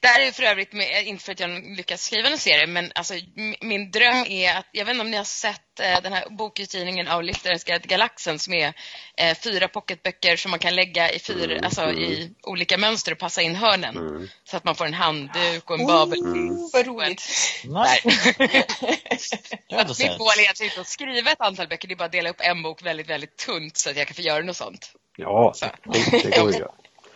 Det 0.00 0.08
här 0.08 0.20
är 0.20 0.32
för 0.32 0.42
övrigt, 0.42 0.72
med, 0.72 1.06
inte 1.06 1.24
för 1.24 1.32
att 1.32 1.40
jag 1.40 1.76
lyckas 1.76 2.04
skriva 2.04 2.28
en 2.28 2.38
serie, 2.38 2.66
men 2.66 2.92
alltså, 2.94 3.14
min 3.60 3.90
dröm 3.90 4.24
är 4.28 4.56
att, 4.56 4.66
jag 4.72 4.84
vet 4.84 4.92
inte 4.92 5.04
om 5.04 5.10
ni 5.10 5.16
har 5.16 5.24
sett 5.24 5.80
eh, 5.80 6.02
den 6.02 6.12
här 6.12 6.28
bokutgivningen 6.30 7.08
av 7.08 7.22
Liftarens 7.22 7.64
guide 7.64 7.86
Galaxen 7.86 8.38
som 8.38 8.54
är 8.54 8.74
eh, 9.16 9.36
fyra 9.36 9.68
pocketböcker 9.68 10.36
som 10.36 10.50
man 10.50 10.60
kan 10.60 10.74
lägga 10.74 11.10
i, 11.10 11.18
fyra, 11.18 11.52
mm, 11.52 11.64
alltså, 11.64 11.82
mm. 11.82 11.98
i 11.98 12.30
olika 12.42 12.78
mönster 12.78 13.12
och 13.12 13.18
passa 13.18 13.42
in 13.42 13.54
hörnen. 13.54 13.96
Mm. 13.96 14.28
Så 14.44 14.56
att 14.56 14.64
man 14.64 14.74
får 14.74 14.86
en 14.86 14.94
handduk 14.94 15.70
och 15.70 15.80
en 15.80 15.86
babel. 15.86 16.18
Mm. 16.18 16.70
Vad 16.72 16.86
roligt! 16.86 17.22
Mitt 19.98 20.18
mål 20.18 20.38
är 20.38 20.50
att 20.50 20.60
inte 20.60 20.84
skriva 20.84 21.30
ett 21.30 21.40
antal 21.40 21.68
böcker, 21.68 21.88
det 21.88 21.94
är 21.94 21.96
bara 21.96 22.04
att 22.04 22.12
dela 22.12 22.30
upp 22.30 22.40
en 22.40 22.62
bok 22.62 22.82
väldigt, 22.82 23.10
väldigt 23.10 23.36
tunt 23.36 23.78
så 23.78 23.90
att 23.90 23.96
jag 23.96 24.06
kan 24.06 24.14
få 24.14 24.22
göra 24.22 24.44
något 24.44 24.56
sånt. 24.56 24.92
Ja, 25.16 25.54
det, 25.84 26.22
det 26.22 26.38
går 26.38 26.54
ju. 26.54 26.64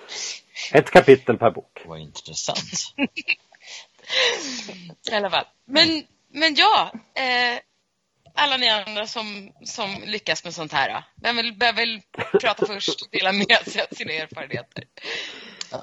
Ett 0.72 0.90
kapitel 0.90 1.38
per 1.38 1.50
bok. 1.50 1.82
Vad 1.86 2.00
intressant. 2.00 2.94
I 5.10 5.14
alla 5.14 5.30
fall. 5.30 5.44
Men, 5.64 6.02
men 6.28 6.54
ja, 6.54 6.90
eh, 7.14 7.58
alla 8.34 8.56
ni 8.56 8.68
andra 8.68 9.06
som, 9.06 9.52
som 9.64 9.96
lyckas 10.04 10.44
med 10.44 10.54
sånt 10.54 10.72
här. 10.72 11.04
Vem 11.14 11.36
vill, 11.36 11.54
vem 11.58 11.76
vill 11.76 12.02
prata 12.40 12.66
först 12.66 13.02
och 13.02 13.08
dela 13.10 13.32
med 13.32 13.58
sig 13.66 13.82
av 13.82 13.94
sina 13.94 14.12
erfarenheter? 14.12 14.84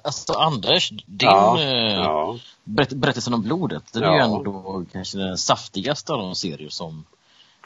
Alltså 0.04 0.34
Anders, 0.34 0.90
din 0.90 1.30
ja, 1.30 1.62
eh, 1.62 1.94
ja. 1.94 2.38
berättelsen 2.64 3.34
om 3.34 3.44
blodet, 3.44 3.94
den 3.94 4.04
ja. 4.04 4.10
är 4.10 4.16
ju 4.16 4.22
ändå 4.22 4.86
kanske 4.92 5.18
den 5.18 5.38
saftigaste 5.38 6.14
av 6.14 6.20
de 6.20 6.36
serier 6.36 6.70
som 6.70 7.06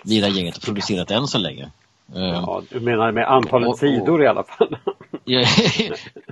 vi 0.03 0.17
i 0.17 0.21
det 0.21 0.27
här 0.27 0.33
gänget 0.33 0.55
har 0.55 0.61
producerat 0.61 1.11
än 1.11 1.27
så 1.27 1.37
länge. 1.37 1.71
Ja, 2.13 2.61
du 2.69 2.79
menar 2.79 3.11
med 3.11 3.31
antalet 3.31 3.69
och, 3.69 3.79
sidor 3.79 4.23
i 4.23 4.27
alla 4.27 4.43
fall? 4.43 4.77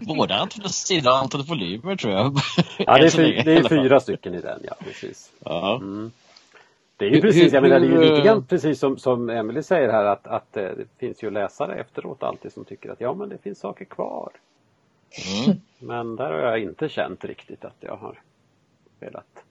Både 0.07 0.35
antalet 0.35 0.71
sidor 0.71 1.11
och 1.11 1.17
antalet 1.17 1.49
volymer 1.49 1.95
tror 1.95 2.13
jag. 2.13 2.37
Ja, 2.77 2.97
det 2.97 3.05
är, 3.05 3.09
fy, 3.09 3.43
det 3.43 3.53
är 3.53 3.69
fyra 3.69 3.99
stycken 3.99 4.33
i 4.33 4.41
den, 4.41 4.59
ja 4.63 4.75
precis. 4.79 5.31
Ja. 5.39 5.75
Mm. 5.75 6.11
Det 6.97 7.05
är 7.05 7.09
ju 7.09 7.21
precis, 7.21 7.53
jag 7.53 7.63
menar 7.63 7.79
det 7.79 7.85
är 7.85 7.89
ju 7.89 8.09
lite 8.09 8.21
grann 8.21 8.45
precis 8.45 8.79
som, 8.79 8.97
som 8.97 9.29
Emily 9.29 9.63
säger 9.63 9.91
här 9.91 10.05
att, 10.05 10.27
att 10.27 10.57
eh, 10.57 10.63
det 10.63 10.87
finns 10.97 11.23
ju 11.23 11.31
läsare 11.31 11.75
efteråt 11.75 12.23
alltid 12.23 12.53
som 12.53 12.65
tycker 12.65 12.91
att 12.91 13.01
ja 13.01 13.13
men 13.13 13.29
det 13.29 13.37
finns 13.37 13.59
saker 13.59 13.85
kvar. 13.85 14.29
Mm. 15.45 15.61
Men 15.79 16.15
där 16.15 16.31
har 16.31 16.39
jag 16.39 16.59
inte 16.59 16.89
känt 16.89 17.25
riktigt 17.25 17.65
att 17.65 17.77
jag 17.79 17.95
har 17.95 18.19
velat 18.99 19.45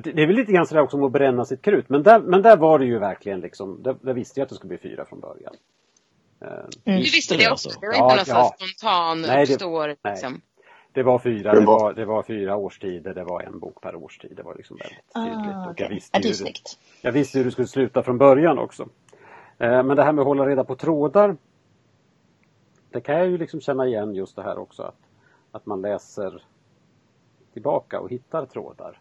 det 0.00 0.22
är 0.22 0.26
väl 0.26 0.36
lite 0.36 0.52
grann 0.52 0.66
sådär 0.66 0.82
också 0.82 0.96
om 0.96 1.04
att 1.04 1.12
bränna 1.12 1.44
sitt 1.44 1.62
krut. 1.62 1.88
Men 1.88 2.02
där, 2.02 2.20
men 2.20 2.42
där 2.42 2.56
var 2.56 2.78
det 2.78 2.84
ju 2.84 2.98
verkligen 2.98 3.40
liksom, 3.40 3.82
där, 3.82 3.96
där 4.00 4.12
visste 4.12 4.40
jag 4.40 4.44
att 4.44 4.48
det 4.48 4.54
skulle 4.54 4.68
bli 4.68 4.90
fyra 4.90 5.04
från 5.04 5.20
början. 5.20 5.54
Eh, 6.40 6.48
mm. 6.48 6.68
Du 6.84 7.10
visste 7.10 7.36
det 7.36 7.50
också? 7.50 7.70
Det 7.80 7.86
var 7.86 7.94
inte 7.94 8.04
ja, 8.08 8.16
något 8.16 8.28
ja. 8.28 8.54
spontan 8.58 9.22
nej, 9.22 9.42
uppstår? 9.42 9.88
Det, 9.88 9.96
liksom. 10.04 10.40
det 10.92 11.02
var 11.02 11.18
fyra, 11.18 11.52
det 11.52 11.66
var, 11.66 11.92
det 11.92 12.04
var 12.04 12.22
fyra 12.22 12.56
årstider, 12.56 13.14
det 13.14 13.24
var 13.24 13.42
en 13.42 13.58
bok 13.58 13.80
per 13.80 13.94
årstid. 13.94 14.32
Det 14.36 14.42
var 14.42 14.54
liksom 14.54 14.76
väldigt 14.76 14.98
ah, 15.12 15.24
tydligt. 15.24 15.56
Ah, 15.56 15.70
okay. 15.70 15.84
jag, 15.84 15.94
visste 15.94 16.18
ju, 16.18 16.44
hur, 16.44 16.52
jag 17.00 17.12
visste 17.12 17.38
hur 17.38 17.44
det 17.44 17.50
skulle 17.50 17.68
sluta 17.68 18.02
från 18.02 18.18
början 18.18 18.58
också. 18.58 18.88
Eh, 19.58 19.82
men 19.82 19.96
det 19.96 20.04
här 20.04 20.12
med 20.12 20.22
att 20.22 20.26
hålla 20.26 20.46
reda 20.46 20.64
på 20.64 20.76
trådar. 20.76 21.36
Det 22.90 23.00
kan 23.00 23.14
jag 23.14 23.28
ju 23.28 23.38
liksom 23.38 23.60
känna 23.60 23.86
igen 23.86 24.14
just 24.14 24.36
det 24.36 24.42
här 24.42 24.58
också. 24.58 24.82
att 24.82 25.06
att 25.56 25.66
man 25.66 25.82
läser 25.82 26.42
tillbaka 27.52 28.00
och 28.00 28.10
hittar 28.10 28.46
trådar. 28.46 29.00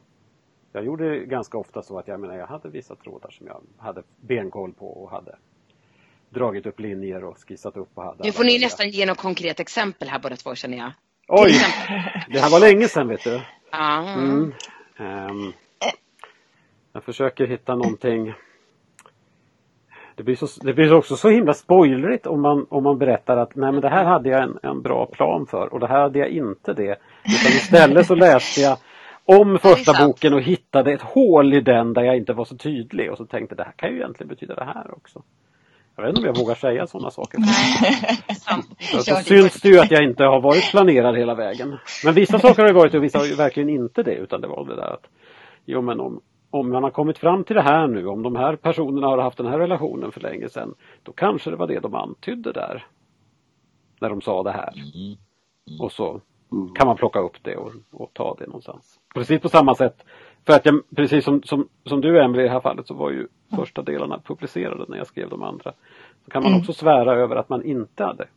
Jag 0.72 0.86
gjorde 0.86 1.26
ganska 1.26 1.58
ofta 1.58 1.82
så 1.82 2.00
att 2.00 2.08
jag 2.08 2.20
menar 2.20 2.38
jag 2.38 2.48
hade 2.48 2.70
vissa 2.70 2.96
trådar 2.96 3.30
som 3.30 3.48
jag 3.48 3.62
hade 3.78 4.04
benkoll 4.22 4.74
på 4.74 4.88
och 4.88 5.10
hade 5.12 5.38
dragit 6.36 6.66
upp 6.66 6.80
linjer 6.80 7.24
och 7.24 7.38
skissat 7.48 7.78
upp 7.78 7.90
och 7.94 8.04
hade. 8.04 8.24
Nu 8.24 8.32
får 8.32 8.44
ni 8.44 8.60
nästan 8.60 8.90
ge 8.90 9.06
något 9.06 9.18
konkret 9.18 9.60
exempel 9.60 10.08
här 10.10 10.20
båda 10.20 10.36
två 10.36 10.56
känner 10.56 10.78
jag. 10.78 10.92
Oj! 11.28 11.52
Det 12.30 12.40
här 12.40 12.52
var 12.52 12.60
länge 12.60 12.88
sedan 12.88 13.08
vet 13.08 13.24
du. 13.24 13.42
Mm. 13.74 14.54
Um, 15.00 15.54
jag 16.94 17.04
försöker 17.04 17.48
hitta 17.48 17.76
någonting. 17.76 18.34
Det 20.16 20.24
blir, 20.24 20.36
så, 20.36 20.48
det 20.62 20.74
blir 20.74 20.94
också 20.94 21.16
så 21.16 21.30
himla 21.30 21.54
spoilerigt 21.54 22.28
om 22.28 22.42
man, 22.42 22.66
om 22.70 22.84
man 22.84 22.98
berättar 22.98 23.38
att 23.38 23.56
nej 23.56 23.72
men 23.72 23.82
det 23.82 23.90
här 23.90 24.06
hade 24.06 24.30
jag 24.30 24.44
en, 24.44 24.60
en 24.64 24.82
bra 24.82 25.06
plan 25.06 25.48
för 25.48 25.74
och 25.74 25.80
det 25.80 25.88
här 25.88 26.02
hade 26.02 26.20
jag 26.20 26.30
inte 26.30 26.74
det. 26.74 27.00
Utan 27.24 27.52
istället 27.52 28.08
så 28.08 28.16
läste 28.16 28.62
jag 28.62 28.78
om 29.26 29.60
första 29.60 30.06
boken 30.06 30.34
och 30.34 30.42
hittade 30.42 30.94
ett 30.94 31.02
hål 31.02 31.54
i 31.54 31.62
den 31.62 31.94
där 31.94 32.02
jag 32.02 32.18
inte 32.18 32.34
var 32.34 32.46
så 32.46 32.58
tydlig 32.58 33.12
och 33.12 33.18
så 33.18 33.26
tänkte 33.26 33.56
det 33.56 33.64
här 33.64 33.74
kan 33.76 33.90
ju 33.90 33.96
egentligen 33.96 34.28
betyda 34.28 34.56
det 34.56 34.66
här 34.66 34.94
också. 34.94 35.24
Jag 35.96 36.04
vet 36.04 36.10
inte 36.10 36.22
om 36.22 36.36
jag 36.36 36.44
vågar 36.44 36.56
säga 36.56 36.88
sådana 36.88 37.12
saker. 37.12 37.40
så, 38.92 39.02
så 39.02 39.16
syns 39.16 39.62
det 39.62 39.70
ju 39.70 39.80
att 39.80 39.92
jag 39.92 40.04
inte 40.04 40.24
har 40.24 40.42
varit 40.42 40.72
planerad 40.72 41.18
hela 41.18 41.36
vägen. 41.36 41.78
Men 42.06 42.14
vissa 42.14 42.40
saker 42.40 42.62
har 42.62 42.68
det 42.68 42.74
varit 42.74 42.94
och 42.94 43.04
vissa 43.04 43.18
har 43.18 43.26
ju 43.26 43.36
verkligen 43.36 43.70
inte 43.70 44.04
det 44.04 44.16
utan 44.16 44.42
det 44.42 44.48
var 44.48 44.66
det 44.66 44.76
där 44.76 44.94
att 44.94 45.08
jo 45.66 45.82
men 45.82 46.00
om, 46.00 46.22
om 46.50 46.72
man 46.72 46.84
har 46.84 46.92
kommit 46.92 47.18
fram 47.18 47.44
till 47.44 47.56
det 47.56 47.62
här 47.62 47.88
nu, 47.88 48.08
om 48.08 48.24
de 48.24 48.36
här 48.36 48.56
personerna 48.56 49.08
har 49.08 49.18
haft 49.18 49.38
den 49.38 49.48
här 49.48 49.60
relationen 49.60 50.12
för 50.12 50.22
länge 50.22 50.50
sedan, 50.50 50.76
då 51.04 51.12
kanske 51.12 51.50
det 51.50 51.56
var 51.56 51.68
det 51.68 51.80
de 51.80 51.96
antydde 51.96 52.52
där. 52.52 52.86
När 54.02 54.10
de 54.10 54.22
sa 54.22 54.44
det 54.44 54.52
här. 54.52 54.74
Mm. 54.74 55.18
Mm. 55.70 55.82
Och 55.82 55.92
så 55.92 56.22
kan 56.76 56.88
man 56.88 56.96
plocka 56.96 57.20
upp 57.20 57.38
det 57.42 57.56
och, 57.56 57.72
och, 57.92 58.10
ta 58.14 58.36
det 58.40 58.46
någonstans. 58.46 59.00
Precis 59.16 59.42
på 59.42 59.50
samma 59.50 59.76
sätt. 59.76 60.06
För 60.46 60.54
att 60.54 60.66
jag, 60.66 60.82
precis 60.96 61.26
som, 61.26 61.44
som, 61.44 61.68
som 61.86 62.02
du 62.02 62.24
Emelie 62.24 62.46
i 62.46 62.48
det 62.48 62.54
här 62.54 62.62
fallet 62.62 62.88
så 62.88 62.94
var 62.94 63.12
ju 63.12 63.28
första 63.56 63.82
delarna 63.82 64.20
publicerade 64.26 64.86
när 64.88 64.98
jag 64.98 65.08
skrev 65.08 65.30
de 65.30 65.44
andra. 65.44 65.74
Så 66.26 66.32
kan 66.32 66.44
man 66.44 66.52
mm. 66.52 66.62
också 66.62 66.74
svära 66.74 67.14
över 67.14 67.36
att 67.36 67.50
man 67.50 67.64
inte 67.64 68.04
hade 68.04 68.28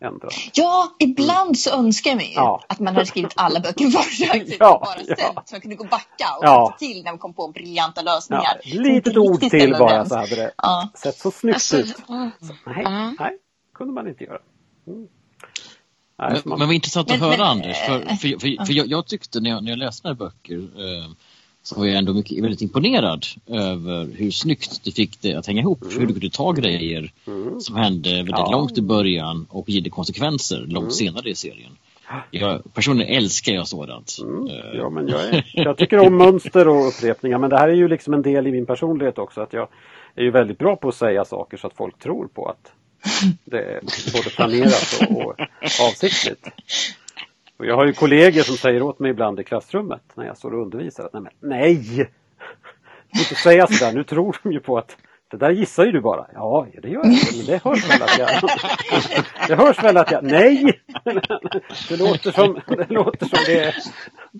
ändrat. 0.00 0.34
Ja, 0.52 0.96
ibland 0.98 1.48
mm. 1.48 1.54
så 1.54 1.78
önskar 1.78 2.14
man 2.14 2.24
ju 2.24 2.32
ja. 2.32 2.64
att 2.68 2.80
man 2.80 2.94
hade 2.94 3.06
skrivit 3.06 3.32
alla 3.36 3.60
böcker 3.60 3.86
först. 3.90 4.56
ja, 4.60 4.82
bara 4.84 5.04
ställt 5.04 5.18
ja. 5.18 5.42
så 5.46 5.54
man 5.54 5.60
kunde 5.60 5.76
gå 5.76 5.84
backa 5.84 6.26
och 6.38 6.44
ja. 6.44 6.76
till 6.78 7.02
när 7.04 7.12
man 7.12 7.18
kom 7.18 7.34
på 7.34 7.48
briljanta 7.48 8.02
lösningar. 8.02 8.60
Ja, 8.62 8.80
litet 8.82 9.16
ord 9.16 9.40
till 9.40 9.76
bara 9.78 10.04
så 10.06 10.16
hade 10.16 10.36
det 10.36 10.50
ja. 10.56 10.88
sett 10.94 11.16
så 11.16 11.30
snyggt 11.30 11.54
alltså, 11.54 11.76
ut. 11.76 11.96
Så, 11.96 12.30
nej, 12.66 12.84
uh. 12.84 13.12
nej, 13.18 13.38
kunde 13.74 13.92
man 13.92 14.08
inte 14.08 14.24
göra. 14.24 14.38
Mm. 14.86 15.08
Nej, 16.18 16.30
men, 16.32 16.42
man... 16.44 16.58
men 16.58 16.68
vad 16.68 16.74
intressant 16.74 17.10
att 17.10 17.20
men, 17.20 17.30
höra 17.30 17.38
men, 17.38 17.46
Anders, 17.46 17.78
för, 17.78 18.00
för, 18.00 18.16
för, 18.16 18.66
för 18.66 18.72
jag, 18.72 18.86
jag, 18.86 19.06
tyckte 19.06 19.40
när 19.40 19.50
jag, 19.50 19.64
när 19.64 19.70
jag 19.70 19.78
läste 19.78 20.08
några 20.08 20.14
böcker 20.14 20.58
eh, 20.58 21.10
så 21.68 21.80
var 21.80 21.86
jag 21.86 21.96
ändå 21.96 22.14
mycket, 22.14 22.44
väldigt 22.44 22.62
imponerad 22.62 23.26
över 23.46 24.08
hur 24.16 24.30
snyggt 24.30 24.84
du 24.84 24.92
fick 24.92 25.20
det 25.20 25.34
att 25.34 25.46
hänga 25.46 25.60
ihop. 25.60 25.82
Mm. 25.82 25.98
Hur 25.98 26.06
du 26.06 26.12
kunde 26.12 26.30
ta 26.30 26.52
grejer 26.52 27.12
mm. 27.26 27.60
som 27.60 27.76
hände 27.76 28.10
väldigt 28.10 28.30
ja. 28.30 28.50
långt 28.52 28.78
i 28.78 28.82
början 28.82 29.46
och 29.50 29.68
ge 29.68 29.80
det 29.80 29.90
konsekvenser 29.90 30.58
långt 30.58 30.76
mm. 30.76 30.90
senare 30.90 31.30
i 31.30 31.34
serien. 31.34 31.70
Jag, 32.30 32.74
personligen 32.74 33.16
älskar 33.16 33.52
jag 33.52 33.68
sådant. 33.68 34.16
Mm. 34.22 34.46
Eh. 34.46 34.54
Ja, 34.74 34.90
men 34.90 35.08
jag, 35.08 35.24
är, 35.24 35.44
jag 35.52 35.76
tycker 35.76 35.98
om 35.98 36.16
mönster 36.16 36.68
och 36.68 36.88
upprepningar 36.88 37.38
men 37.38 37.50
det 37.50 37.58
här 37.58 37.68
är 37.68 37.74
ju 37.74 37.88
liksom 37.88 38.14
en 38.14 38.22
del 38.22 38.46
i 38.46 38.52
min 38.52 38.66
personlighet 38.66 39.18
också 39.18 39.40
att 39.40 39.52
jag 39.52 39.68
är 40.14 40.22
ju 40.22 40.30
väldigt 40.30 40.58
bra 40.58 40.76
på 40.76 40.88
att 40.88 40.94
säga 40.94 41.24
saker 41.24 41.56
så 41.56 41.66
att 41.66 41.74
folk 41.76 41.98
tror 41.98 42.26
på 42.26 42.46
att 42.48 42.72
det 43.44 43.58
är 43.58 43.80
både 44.12 44.30
planerat 44.30 45.10
och, 45.10 45.26
och 45.26 45.34
avsiktligt. 45.88 46.48
Och 47.58 47.66
jag 47.66 47.76
har 47.76 47.86
ju 47.86 47.92
kollegor 47.92 48.42
som 48.42 48.56
säger 48.56 48.82
åt 48.82 48.98
mig 48.98 49.10
ibland 49.10 49.40
i 49.40 49.44
klassrummet 49.44 50.02
när 50.14 50.26
jag 50.26 50.36
står 50.36 50.54
och 50.54 50.62
undervisar 50.62 51.04
att 51.04 51.12
nej, 51.12 51.22
men, 51.22 51.32
nej! 51.40 52.10
Inte 53.18 53.34
säga 53.34 53.66
sådär, 53.66 53.92
nu 53.92 54.04
tror 54.04 54.36
de 54.42 54.52
ju 54.52 54.60
på 54.60 54.78
att 54.78 54.96
det 55.30 55.36
där 55.36 55.50
gissar 55.50 55.84
ju 55.84 55.92
du 55.92 56.00
bara. 56.00 56.26
Ja, 56.34 56.66
det 56.82 56.88
gör 56.88 57.04
jag, 57.04 57.36
men 57.36 57.46
det 57.46 57.64
hörs 57.64 57.90
väl 57.90 58.02
att 58.02 58.18
jag... 58.18 58.28
Det 59.48 59.54
hörs 59.54 59.84
väl 59.84 59.96
att 59.96 60.10
jag... 60.10 60.24
Nej! 60.24 60.80
Det 61.88 61.96
låter 61.96 62.30
som 62.30 62.60
det, 62.66 62.90
låter 62.90 63.26
som 63.26 63.38
det 63.46 63.64
är 63.64 63.74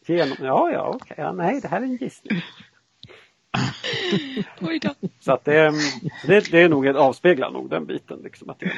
genom... 0.06 0.36
Ja, 0.40 0.70
ja, 0.72 0.92
okej. 0.94 1.16
Ja, 1.18 1.32
nej, 1.32 1.60
det 1.60 1.68
här 1.68 1.80
är 1.80 1.84
en 1.84 1.96
gissning. 1.96 2.42
Så 5.20 5.32
att 5.32 5.44
det, 5.44 5.72
det, 6.26 6.50
det 6.50 6.62
är 6.62 6.68
nog, 6.68 6.88
avspeglar 6.88 7.50
nog 7.50 7.70
den 7.70 7.86
biten 7.86 8.20
liksom 8.24 8.50
att 8.50 8.62
jag, 8.62 8.72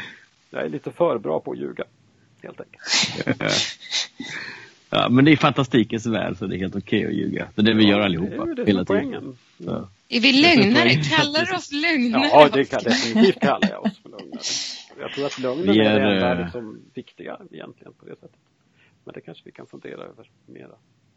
jag 0.50 0.62
är 0.64 0.68
lite 0.68 0.92
för 0.92 1.18
bra 1.18 1.40
på 1.40 1.52
att 1.52 1.58
ljuga. 1.58 1.84
Helt 2.42 2.60
enkelt. 2.60 3.40
Ja, 4.92 5.08
men 5.08 5.24
det 5.24 5.32
är 5.32 5.36
fantastikens 5.36 6.06
värld 6.06 6.36
så 6.36 6.46
det 6.46 6.56
är 6.56 6.58
helt 6.58 6.76
okej 6.76 7.06
att 7.06 7.12
ljuga. 7.12 7.48
Det 7.54 7.60
är 7.62 7.64
det 7.64 7.74
vi 7.74 7.88
gör 7.88 8.00
allihopa. 8.00 8.44
Det 8.44 8.50
är 8.50 8.54
det 8.54 8.66
hela 8.66 8.84
tiden. 8.84 9.36
Ja. 9.56 9.88
Är 10.08 10.20
vi 10.20 10.32
lögnare? 10.32 10.90
Kallar 10.90 11.46
du 11.46 11.54
oss 11.54 11.72
lögnare? 11.72 12.28
Ja, 12.32 12.48
det 12.52 12.64
kan, 12.64 12.82
definitivt 12.82 13.40
kallar 13.40 13.70
jag 13.70 13.84
oss 13.84 13.98
för 14.02 14.08
lögnare. 14.08 14.40
Jag 15.00 15.12
tror 15.12 15.26
att 15.26 15.38
lögnen 15.38 15.68
är, 15.68 15.84
är 15.84 16.00
det 16.00 16.14
enda 16.14 16.44
liksom, 16.44 16.80
viktiga 16.94 17.40
egentligen 17.50 17.92
på 17.92 18.04
det 18.06 18.14
sättet. 18.14 18.40
Men 19.04 19.14
det 19.14 19.20
kanske 19.20 19.42
vi 19.44 19.52
kan 19.52 19.66
fundera 19.66 20.02
över 20.02 20.30
mera 20.46 20.74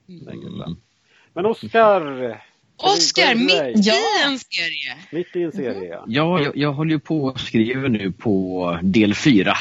mm. 0.09 0.25
längre 0.25 0.63
fram. 0.63 0.77
Men 1.33 1.45
Oskar, 1.45 2.41
Oskar, 2.77 3.35
mitt 3.35 3.87
i 3.87 3.91
en 4.25 4.39
serie! 4.39 4.95
Mitt 5.11 5.35
i 5.35 5.43
en 5.43 5.51
serie, 5.51 5.89
ja. 5.89 6.03
Ja, 6.07 6.41
jag, 6.41 6.57
jag 6.57 6.73
håller 6.73 6.91
ju 6.91 6.99
på 6.99 7.23
och 7.23 7.39
skriver 7.39 7.89
nu 7.89 8.11
på 8.11 8.79
del 8.83 9.15
fyra. 9.15 9.53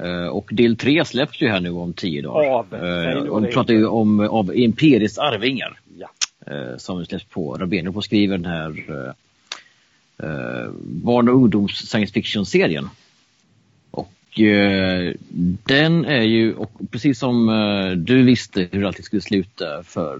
Uh, 0.00 0.26
och 0.26 0.48
del 0.52 0.76
tre 0.76 1.04
släpps 1.04 1.40
ju 1.40 1.48
här 1.48 1.60
nu 1.60 1.70
om 1.70 1.92
tio 1.92 2.22
dagar. 2.22 2.50
Av, 2.50 2.74
uh, 2.74 3.22
och 3.22 3.44
vi 3.44 3.52
pratar 3.52 3.74
ju 3.74 3.86
om 3.86 4.20
av 4.20 4.56
Imperiets 4.56 5.18
arvingar. 5.18 5.78
Ja. 5.98 6.08
Uh, 6.50 6.76
som 6.76 7.06
släpps 7.06 7.24
på 7.24 7.54
Rabeno 7.54 7.92
på 7.92 8.02
skriver 8.02 8.38
den 8.38 8.52
här 8.52 9.14
barn 10.82 11.28
och 11.28 11.34
ungdoms 11.34 11.72
science 11.72 12.12
fiction-serien. 12.12 12.88
Och 13.90 14.40
den 15.64 16.04
är 16.04 16.22
ju, 16.22 16.54
och 16.54 16.70
precis 16.90 17.18
som 17.18 17.46
du 18.06 18.22
visste 18.22 18.68
hur 18.72 18.84
allting 18.84 19.04
skulle 19.04 19.22
sluta 19.22 19.82
för 19.82 20.18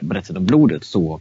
berättelsen 0.00 0.36
om 0.36 0.46
blodet 0.46 0.84
så 0.84 1.20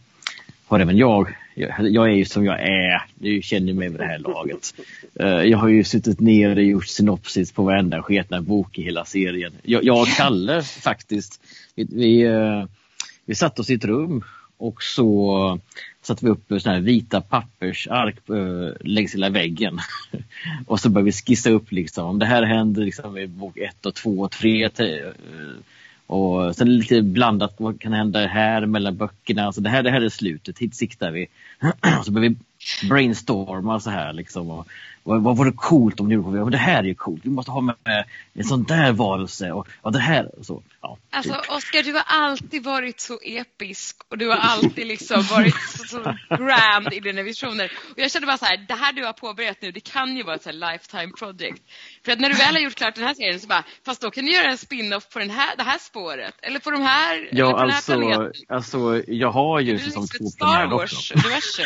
har 0.69 0.79
även 0.79 0.97
jag, 0.97 1.35
jag 1.79 2.09
är 2.09 2.13
ju 2.13 2.25
som 2.25 2.45
jag 2.45 2.61
är, 2.61 3.01
du 3.15 3.41
känner 3.41 3.73
mig 3.73 3.89
vid 3.89 3.99
det 3.99 4.05
här 4.05 4.19
laget. 4.19 4.73
Eh, 5.19 5.27
jag 5.27 5.57
har 5.57 5.67
ju 5.67 5.83
suttit 5.83 6.19
ner 6.19 6.55
och 6.55 6.63
gjort 6.63 6.87
synopsis 6.87 7.51
på 7.51 7.63
varenda 7.63 8.01
sketna 8.01 8.41
bok 8.41 8.77
i 8.77 8.83
hela 8.83 9.05
serien. 9.05 9.53
Jag, 9.63 9.83
jag 9.83 10.01
och 10.01 10.07
Kalle 10.07 10.63
faktiskt, 10.63 11.41
vi, 11.75 11.87
vi, 11.91 12.21
eh, 12.21 12.65
vi 13.25 13.35
satt 13.35 13.59
oss 13.59 13.69
i 13.69 13.73
ett 13.73 13.85
rum 13.85 14.23
och 14.57 14.83
så 14.83 15.59
satte 16.01 16.25
vi 16.25 16.31
upp 16.31 16.61
såna 16.61 16.75
här 16.75 16.81
vita 16.81 17.21
pappersark 17.21 18.29
äh, 18.29 18.35
eh, 18.35 18.73
längs 18.79 19.13
hela 19.13 19.29
väggen. 19.29 19.79
och 20.67 20.79
så 20.79 20.89
började 20.89 21.05
vi 21.05 21.11
skissa 21.11 21.49
upp 21.49 21.71
liksom, 21.71 22.05
om 22.05 22.19
det 22.19 22.25
här 22.25 22.43
händer 22.43 22.81
liksom 22.81 23.17
i 23.17 23.27
bok 23.27 23.57
1 23.57 23.85
och 23.85 23.95
2 23.95 24.19
och 24.19 24.31
3 24.31 24.69
och 26.09 26.55
sen 26.55 26.77
lite 26.77 27.01
blandat, 27.01 27.55
vad 27.57 27.81
kan 27.81 27.93
hända 27.93 28.27
här 28.27 28.65
mellan 28.65 28.97
böckerna? 28.97 29.45
Alltså 29.45 29.61
det, 29.61 29.69
här, 29.69 29.83
det 29.83 29.91
här 29.91 30.01
är 30.01 30.09
slutet, 30.09 30.59
hit 30.59 30.75
siktar 30.75 31.11
vi. 31.11 31.27
så 32.05 32.11
börjar 32.11 32.29
vi 32.29 32.35
brainstorma 32.89 33.79
så 33.79 33.89
här 33.89 34.13
liksom. 34.13 34.51
Och, 34.51 34.67
vad, 35.09 35.23
vad 35.23 35.37
vore 35.37 35.51
coolt 35.51 35.99
om 35.99 36.09
nu 36.09 36.49
det 36.49 36.57
här 36.57 36.79
är 36.79 36.87
ju 36.87 36.95
coolt, 36.95 37.21
vi 37.25 37.29
måste 37.29 37.51
ha 37.51 37.61
med 37.61 37.75
en 38.33 38.43
sån 38.43 38.63
där 38.63 38.91
varelse 38.91 39.51
och, 39.51 39.67
och 39.81 39.91
det 39.91 39.99
här. 39.99 40.39
Och 40.39 40.45
så, 40.45 40.63
ja, 40.81 40.97
alltså 41.09 41.33
typ. 41.33 41.51
Oskar, 41.51 41.83
du 41.83 41.93
har 41.93 42.03
alltid 42.07 42.63
varit 42.63 42.99
så 42.99 43.19
episk 43.23 43.97
och 44.09 44.17
du 44.17 44.27
har 44.27 44.35
alltid 44.35 44.87
liksom 44.87 45.23
varit 45.23 45.55
så, 45.55 45.87
så 45.87 46.15
grand 46.29 46.93
i 46.93 46.99
dina 46.99 47.21
visioner. 47.21 47.71
Och 47.91 47.99
jag 47.99 48.11
kände 48.11 48.25
bara 48.25 48.37
så 48.37 48.45
här, 48.45 48.65
det 48.67 48.73
här 48.73 48.93
du 48.93 49.05
har 49.05 49.13
påbörjat 49.13 49.57
nu, 49.61 49.71
det 49.71 49.79
kan 49.79 50.17
ju 50.17 50.23
vara 50.23 50.35
ett 50.35 50.43
så 50.43 50.51
lifetime 50.51 51.11
project. 51.19 51.63
För 52.05 52.11
att 52.11 52.19
när 52.19 52.29
du 52.29 52.35
väl 52.35 52.53
har 52.55 52.61
gjort 52.61 52.75
klart 52.75 52.95
den 52.95 53.03
här 53.03 53.13
serien 53.13 53.39
så 53.39 53.47
bara, 53.47 53.63
fast 53.85 54.01
då 54.01 54.11
kan 54.11 54.25
du 54.25 54.31
göra 54.31 54.51
en 54.51 54.57
spin-off 54.57 55.09
på 55.09 55.19
den 55.19 55.29
här, 55.29 55.55
det 55.57 55.63
här 55.63 55.77
spåret. 55.79 56.33
Eller 56.41 56.59
på 56.59 56.71
de 56.71 56.81
här, 56.81 57.29
ja, 57.31 57.51
på 57.51 57.57
alltså, 57.57 57.91
den 57.91 58.03
här 58.03 58.09
alltså, 58.09 58.77
planeten. 58.77 58.95
Alltså, 58.97 59.11
jag 59.11 59.31
har 59.31 59.59
ju 59.59 59.79
säsong 59.79 60.07
två 60.07 60.23
på 60.23 60.29
Star 60.29 60.67
Wars-universum. 60.67 61.65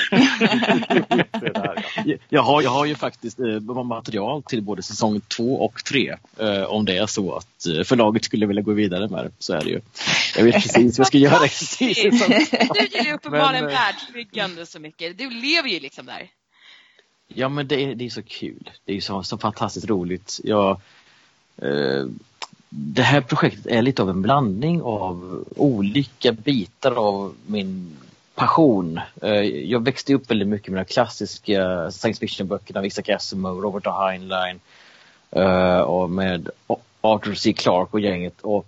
jag, 2.29 2.41
har, 2.41 2.61
jag 2.61 2.71
har 2.71 2.85
ju 2.85 2.95
faktiskt 2.95 3.32
material 3.83 4.43
till 4.43 4.61
både 4.61 4.83
säsong 4.83 5.21
två 5.21 5.65
och 5.65 5.83
tre. 5.83 6.17
Eh, 6.37 6.63
om 6.63 6.85
det 6.85 6.97
är 6.97 7.05
så 7.07 7.35
att 7.35 7.65
eh, 7.65 7.83
förlaget 7.83 8.23
skulle 8.23 8.45
vilja 8.45 8.61
gå 8.61 8.73
vidare 8.73 9.07
med 9.07 9.25
det, 9.25 9.31
så 9.39 9.53
är 9.53 9.63
det 9.63 9.69
ju. 9.69 9.81
Jag 10.35 10.43
vet 10.43 10.53
precis 10.55 10.97
vad 10.97 11.03
jag 11.03 11.07
ska 11.07 11.17
göra. 11.17 11.39
du 11.79 11.85
gillar 11.85 13.05
ju 13.05 13.13
uppenbarligen 13.13 13.65
världsbyggande 13.65 14.65
så 14.65 14.79
mycket. 14.79 15.17
Du 15.17 15.29
lever 15.29 15.69
ju 15.69 15.79
liksom 15.79 16.05
där. 16.05 16.29
Ja 17.27 17.49
men 17.49 17.67
det 17.67 17.83
är, 17.83 17.95
det 17.95 18.05
är 18.05 18.09
så 18.09 18.23
kul. 18.23 18.69
Det 18.85 18.97
är 18.97 19.01
så, 19.01 19.23
så 19.23 19.37
fantastiskt 19.37 19.89
roligt. 19.89 20.39
Jag, 20.43 20.81
eh, 21.57 22.05
det 22.69 23.01
här 23.01 23.21
projektet 23.21 23.65
är 23.65 23.81
lite 23.81 24.01
av 24.01 24.09
en 24.09 24.21
blandning 24.21 24.81
av 24.81 25.45
olika 25.55 26.31
bitar 26.31 26.91
av 26.91 27.35
min 27.45 27.97
passion. 28.35 28.99
Eh, 29.21 29.41
jag 29.43 29.85
växte 29.85 30.13
upp 30.13 30.31
väldigt 30.31 30.47
mycket 30.47 30.73
med 30.73 30.85
de 30.85 30.93
klassiska 30.93 31.91
science 31.91 32.19
fiction-böckerna, 32.19 32.85
Isaac 32.85 33.09
Asimov, 33.09 33.61
Robert 33.61 33.87
A. 33.87 34.07
Heinlein 34.07 34.59
eh, 35.31 35.79
och 35.79 36.09
med 36.09 36.49
Arthur 37.01 37.33
C. 37.33 37.53
Clarke 37.53 37.91
och 37.91 37.99
gänget. 37.99 38.41
Och 38.41 38.65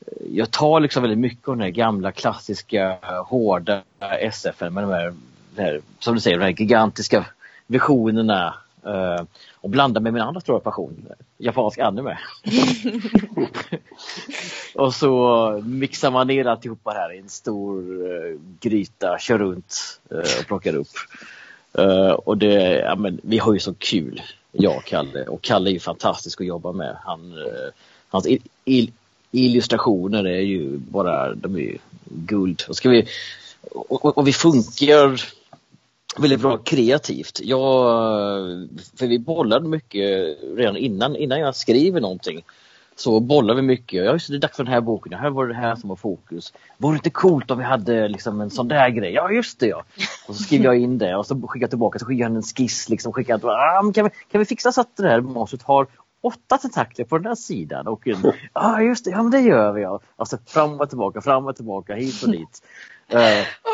eh, 0.00 0.26
jag 0.32 0.50
tar 0.50 0.80
liksom 0.80 1.02
väldigt 1.02 1.18
mycket 1.18 1.48
av 1.48 1.56
den 1.56 1.62
här 1.62 1.70
gamla 1.70 2.12
klassiska 2.12 2.96
hårda 3.26 3.82
SFN 4.32 4.74
med 4.74 4.84
de 4.84 4.90
här, 4.90 5.14
här, 5.56 5.80
som 5.98 6.14
du 6.14 6.20
säger, 6.20 6.38
de 6.38 6.44
här 6.44 6.60
gigantiska 6.60 7.26
visionerna 7.66 8.54
uh, 8.86 9.24
och 9.54 9.70
blandar 9.70 10.00
med 10.00 10.12
min 10.12 10.22
andra 10.22 10.40
stora 10.40 10.60
passion, 10.60 11.08
japansk 11.38 11.78
anime. 11.78 12.18
och 14.74 14.94
så 14.94 15.62
mixar 15.64 16.10
man 16.10 16.26
ner 16.26 16.44
alltihopa 16.44 16.90
här 16.90 17.14
i 17.14 17.18
en 17.18 17.28
stor 17.28 17.82
uh, 17.82 18.40
gryta, 18.60 19.18
kör 19.18 19.38
runt 19.38 20.00
uh, 20.12 20.18
och 20.18 20.46
plockar 20.46 20.74
upp. 20.74 20.92
och 22.24 22.38
det, 22.38 22.78
ja, 22.78 22.96
men, 22.96 23.20
vi 23.22 23.38
har 23.38 23.52
ju 23.52 23.58
så 23.58 23.74
kul, 23.74 24.22
jag 24.52 24.76
och 24.76 24.84
Kalle. 24.84 25.24
Och 25.24 25.42
Kalle 25.42 25.70
är 25.70 25.72
ju 25.72 25.80
fantastisk 25.80 26.40
att 26.40 26.46
jobba 26.46 26.72
med. 26.72 26.96
Han, 27.04 27.34
hans 28.08 28.26
il 28.64 28.92
illustrationer 29.30 30.26
är 30.26 30.40
ju 30.40 30.76
bara, 30.76 31.34
de 31.34 31.54
är 31.54 31.60
ju 31.60 31.78
guld. 32.04 32.62
Och, 32.68 32.76
ska 32.76 32.88
vi, 32.88 33.06
och, 33.70 34.18
och 34.18 34.28
vi 34.28 34.32
funkar 34.32 35.20
väldigt 36.16 36.40
bra 36.40 36.58
kreativt. 36.58 37.40
Jag, 37.42 37.60
för 38.98 39.06
vi 39.06 39.18
bollade 39.18 39.68
mycket 39.68 40.38
redan 40.56 40.76
innan, 40.76 41.16
innan 41.16 41.40
jag 41.40 41.56
skriver 41.56 42.00
någonting. 42.00 42.44
Så 42.96 43.20
bollar 43.20 43.54
vi 43.54 43.62
mycket. 43.62 44.04
Ja, 44.04 44.12
just 44.12 44.28
det, 44.28 44.36
är 44.36 44.38
dags 44.38 44.56
för 44.56 44.64
den 44.64 44.72
här 44.72 44.80
boken. 44.80 45.12
Här 45.12 45.30
var 45.30 45.46
det 45.46 45.54
här 45.54 45.76
som 45.76 45.88
var 45.88 45.96
fokus. 45.96 46.52
Vore 46.78 46.94
det 46.94 46.96
inte 46.96 47.10
coolt 47.10 47.50
om 47.50 47.58
vi 47.58 47.64
hade 47.64 48.08
liksom 48.08 48.40
en 48.40 48.50
sån 48.50 48.68
där 48.68 48.88
grej? 48.88 49.12
Ja, 49.12 49.30
just 49.30 49.60
det 49.60 49.66
ja. 49.66 49.84
Och 50.28 50.36
så 50.36 50.42
skriver 50.42 50.64
jag 50.64 50.78
in 50.78 50.98
det 50.98 51.16
och 51.16 51.26
så 51.26 51.34
skickar 51.34 51.64
jag 51.64 51.70
tillbaka. 51.70 51.98
Så 51.98 52.06
skickar 52.06 52.24
han 52.24 52.36
en 52.36 52.42
skiss. 52.42 52.88
Liksom, 52.88 53.12
skickar 53.12 53.40
jag, 53.42 53.50
ah, 53.50 53.92
kan, 53.94 54.04
vi, 54.04 54.10
kan 54.30 54.38
vi 54.38 54.44
fixa 54.44 54.72
så 54.72 54.80
att 54.80 54.96
det 54.96 55.08
här 55.08 55.20
monstret 55.20 55.62
har 55.62 55.86
åtta 56.20 56.58
tentakler 56.58 57.04
på 57.04 57.18
den 57.18 57.26
här 57.26 57.34
sidan 57.34 57.86
och 57.86 58.06
ja 58.06 58.32
ah, 58.52 58.80
just 58.80 59.04
det, 59.04 59.10
ja 59.10 59.22
men 59.22 59.30
det 59.30 59.40
gör 59.40 59.72
vi 59.72 59.82
ja. 59.82 60.00
Alltså 60.16 60.38
fram 60.46 60.80
och 60.80 60.88
tillbaka, 60.88 61.20
fram 61.20 61.46
och 61.46 61.56
tillbaka, 61.56 61.94
hit 61.94 62.22
och 62.22 62.30
dit. 62.30 62.62
Uh, 63.14 63.18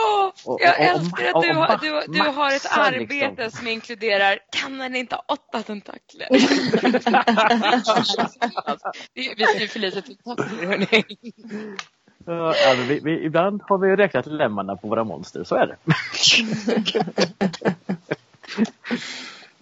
och, 0.47 0.59
jag 0.63 0.71
och, 0.71 0.81
älskar 0.81 1.25
att 1.25 1.43
du, 1.43 1.53
har, 1.53 1.79
du, 1.81 2.03
du 2.13 2.21
har 2.21 2.57
ett 2.57 2.67
arbete 2.71 3.43
liksom. 3.43 3.59
som 3.59 3.67
inkluderar, 3.67 4.39
kan 4.51 4.79
den 4.79 4.97
inte 4.97 5.15
ha 5.15 5.25
åtta 5.29 5.63
tentakler? 5.63 6.29
vi, 9.15 9.35
vi 9.37 9.43
är 9.43 9.69
för 9.69 9.79
lite 9.79 10.03
tentakler 10.03 11.05
vi, 12.89 13.01
vi, 13.05 13.25
ibland 13.25 13.63
har 13.63 13.79
vi 13.79 13.97
räknat 13.97 14.27
lemmarna 14.27 14.77
på 14.77 14.89
våra 14.89 15.05
monster, 15.05 15.45
så 15.45 15.55
är 15.55 15.67
det. 15.67 15.77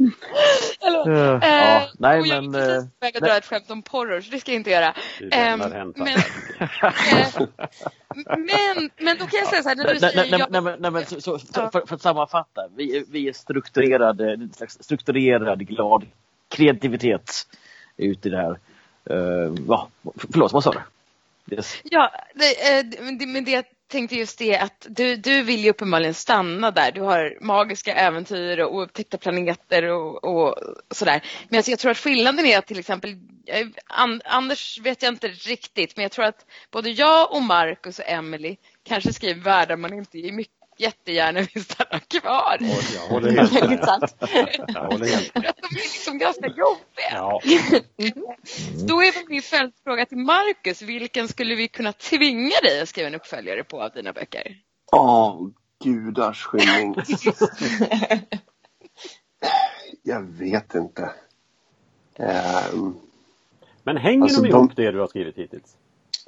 Eller, 0.80 1.09
uh, 1.11 1.44
eh, 1.44 1.49
ja, 1.49 1.88
nej, 1.99 2.21
och 2.21 2.26
jag 2.26 2.44
men, 2.44 2.54
är 2.54 2.66
precis 2.66 2.90
på 2.90 3.06
väg 3.06 3.16
att 3.16 3.23
dra 3.23 3.37
ett 3.37 3.47
skämt 3.47 3.71
om 3.71 3.82
porror 3.82 4.21
så 4.21 4.30
det 4.30 4.40
ska 4.40 4.50
jag 4.50 4.56
inte 4.56 4.71
göra. 4.71 4.94
Eh, 5.21 5.56
men, 5.56 5.94
men, 8.26 8.90
men, 8.99 9.16
då 9.18 9.26
kan 9.26 9.38
jag 9.38 9.49
säga 9.49 9.62
så 9.62 9.68
här, 9.68 9.76
när 9.76 9.94
du 9.94 10.00
säger... 10.00 10.16
Nej, 10.30 10.47
nej, 10.50 10.62
nej, 10.62 10.76
nej, 10.78 10.90
men, 10.90 11.06
så, 11.06 11.21
så, 11.21 11.38
ja. 11.54 11.71
för, 11.71 11.87
för, 11.87 11.94
att 11.94 12.02
sammanfatta, 12.02 12.68
vi, 12.76 13.04
vi 13.09 13.28
är 13.28 13.32
strukturerade, 13.32 14.49
strukturerad, 14.68 15.66
glad 15.66 16.06
kreativitet 16.49 17.47
ute 17.97 18.28
i 18.28 18.30
det 18.30 18.37
här. 18.37 18.59
Uh, 19.11 19.54
ja, 19.68 19.88
förlåt, 20.32 20.52
vad 20.52 20.64
sa 20.64 20.71
du? 20.73 20.80
Yes. 21.56 21.80
Ja, 21.85 22.11
det, 22.35 22.78
eh, 22.78 23.26
men 23.26 23.44
det 23.44 23.66
tänkte 23.92 24.16
just 24.16 24.38
det 24.38 24.56
att 24.58 24.87
du, 24.90 25.16
du 25.16 25.42
vill 25.42 25.64
ju 25.64 25.70
uppenbarligen 25.70 26.14
stanna 26.14 26.70
där. 26.70 26.92
Du 26.92 27.00
har 27.00 27.38
magiska 27.40 27.94
äventyr 27.94 28.58
och 28.58 28.82
upptäckta 28.82 29.18
planeter 29.18 29.82
och, 29.82 30.25
och 30.25 30.54
sådär. 30.90 31.22
Men 31.49 31.56
alltså 31.56 31.70
jag 31.70 31.78
tror 31.78 31.90
att 31.90 31.99
skillnaden 31.99 32.46
är 32.46 32.58
att 32.58 32.66
till 32.66 32.78
exempel, 32.78 33.11
eh, 33.46 33.66
Anders 34.25 34.78
vet 34.78 35.02
jag 35.02 35.12
inte 35.12 35.28
riktigt, 35.28 35.96
men 35.96 36.02
jag 36.02 36.12
tror 36.12 36.25
att 36.25 36.46
både 36.70 36.90
jag 36.90 37.32
och 37.32 37.42
Marcus 37.42 37.99
och 37.99 38.08
Emily 38.08 38.56
kanske 38.82 39.12
skriver 39.12 39.40
världar 39.40 39.76
man 39.76 39.94
inte 39.94 40.18
är 40.18 40.32
mycket 40.32 40.62
jättegärna 40.82 41.40
vill 41.54 41.64
stanna 41.64 41.98
kvar. 42.00 42.56
Jag 42.94 43.08
håller 43.08 43.30
helt 43.30 43.52
med. 43.52 43.88
Jag 44.68 44.84
håller 44.84 45.06
helt 45.06 45.34
med. 45.34 45.42
De 45.42 45.66
är 45.66 45.74
liksom 45.74 46.18
ganska 46.18 46.46
jobbiga. 46.46 47.10
Ja. 47.12 47.40
Då 48.88 49.02
är 49.02 49.14
väl 49.14 49.24
min 49.28 49.42
följdfråga 49.42 50.07
till 50.07 50.18
Marcus, 50.18 50.83
vilken 50.83 51.28
skulle 51.28 51.54
vi 51.54 51.68
kunna 51.68 51.92
tvinga 51.92 52.57
dig 52.62 52.80
att 52.80 52.88
skriva 52.88 53.09
en 53.09 53.14
uppföljare 53.14 53.64
på 53.64 53.83
av 53.83 53.90
dina 53.90 54.12
böcker? 54.12 54.57
Åh, 54.92 55.28
oh, 55.28 55.48
gudars 55.85 56.42
skymning. 56.42 56.96
jag 60.02 60.22
vet 60.22 60.74
inte. 60.74 61.11
Um, 62.16 62.96
Men 63.83 63.96
hänger 63.96 64.22
alltså 64.22 64.42
de 64.42 64.48
ihop 64.48 64.76
de, 64.76 64.83
det 64.83 64.90
du 64.90 65.00
har 65.00 65.07
skrivit 65.07 65.37
hittills? 65.37 65.76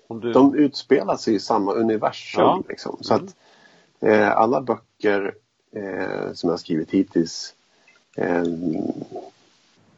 Du... 0.09 0.33
De 0.33 0.55
utspelar 0.55 1.16
sig 1.16 1.35
i 1.35 1.40
samma 1.40 1.72
universum. 1.72 2.42
Ja. 2.42 2.62
Liksom, 2.68 2.98
så 3.00 3.14
att 3.14 3.22
Eh, 3.22 3.31
alla 4.12 4.61
böcker 4.61 5.35
eh, 5.73 6.33
som 6.33 6.51
jag 6.51 6.61
skrivit 6.61 6.90
hittills 6.90 7.55
eh, 8.17 8.45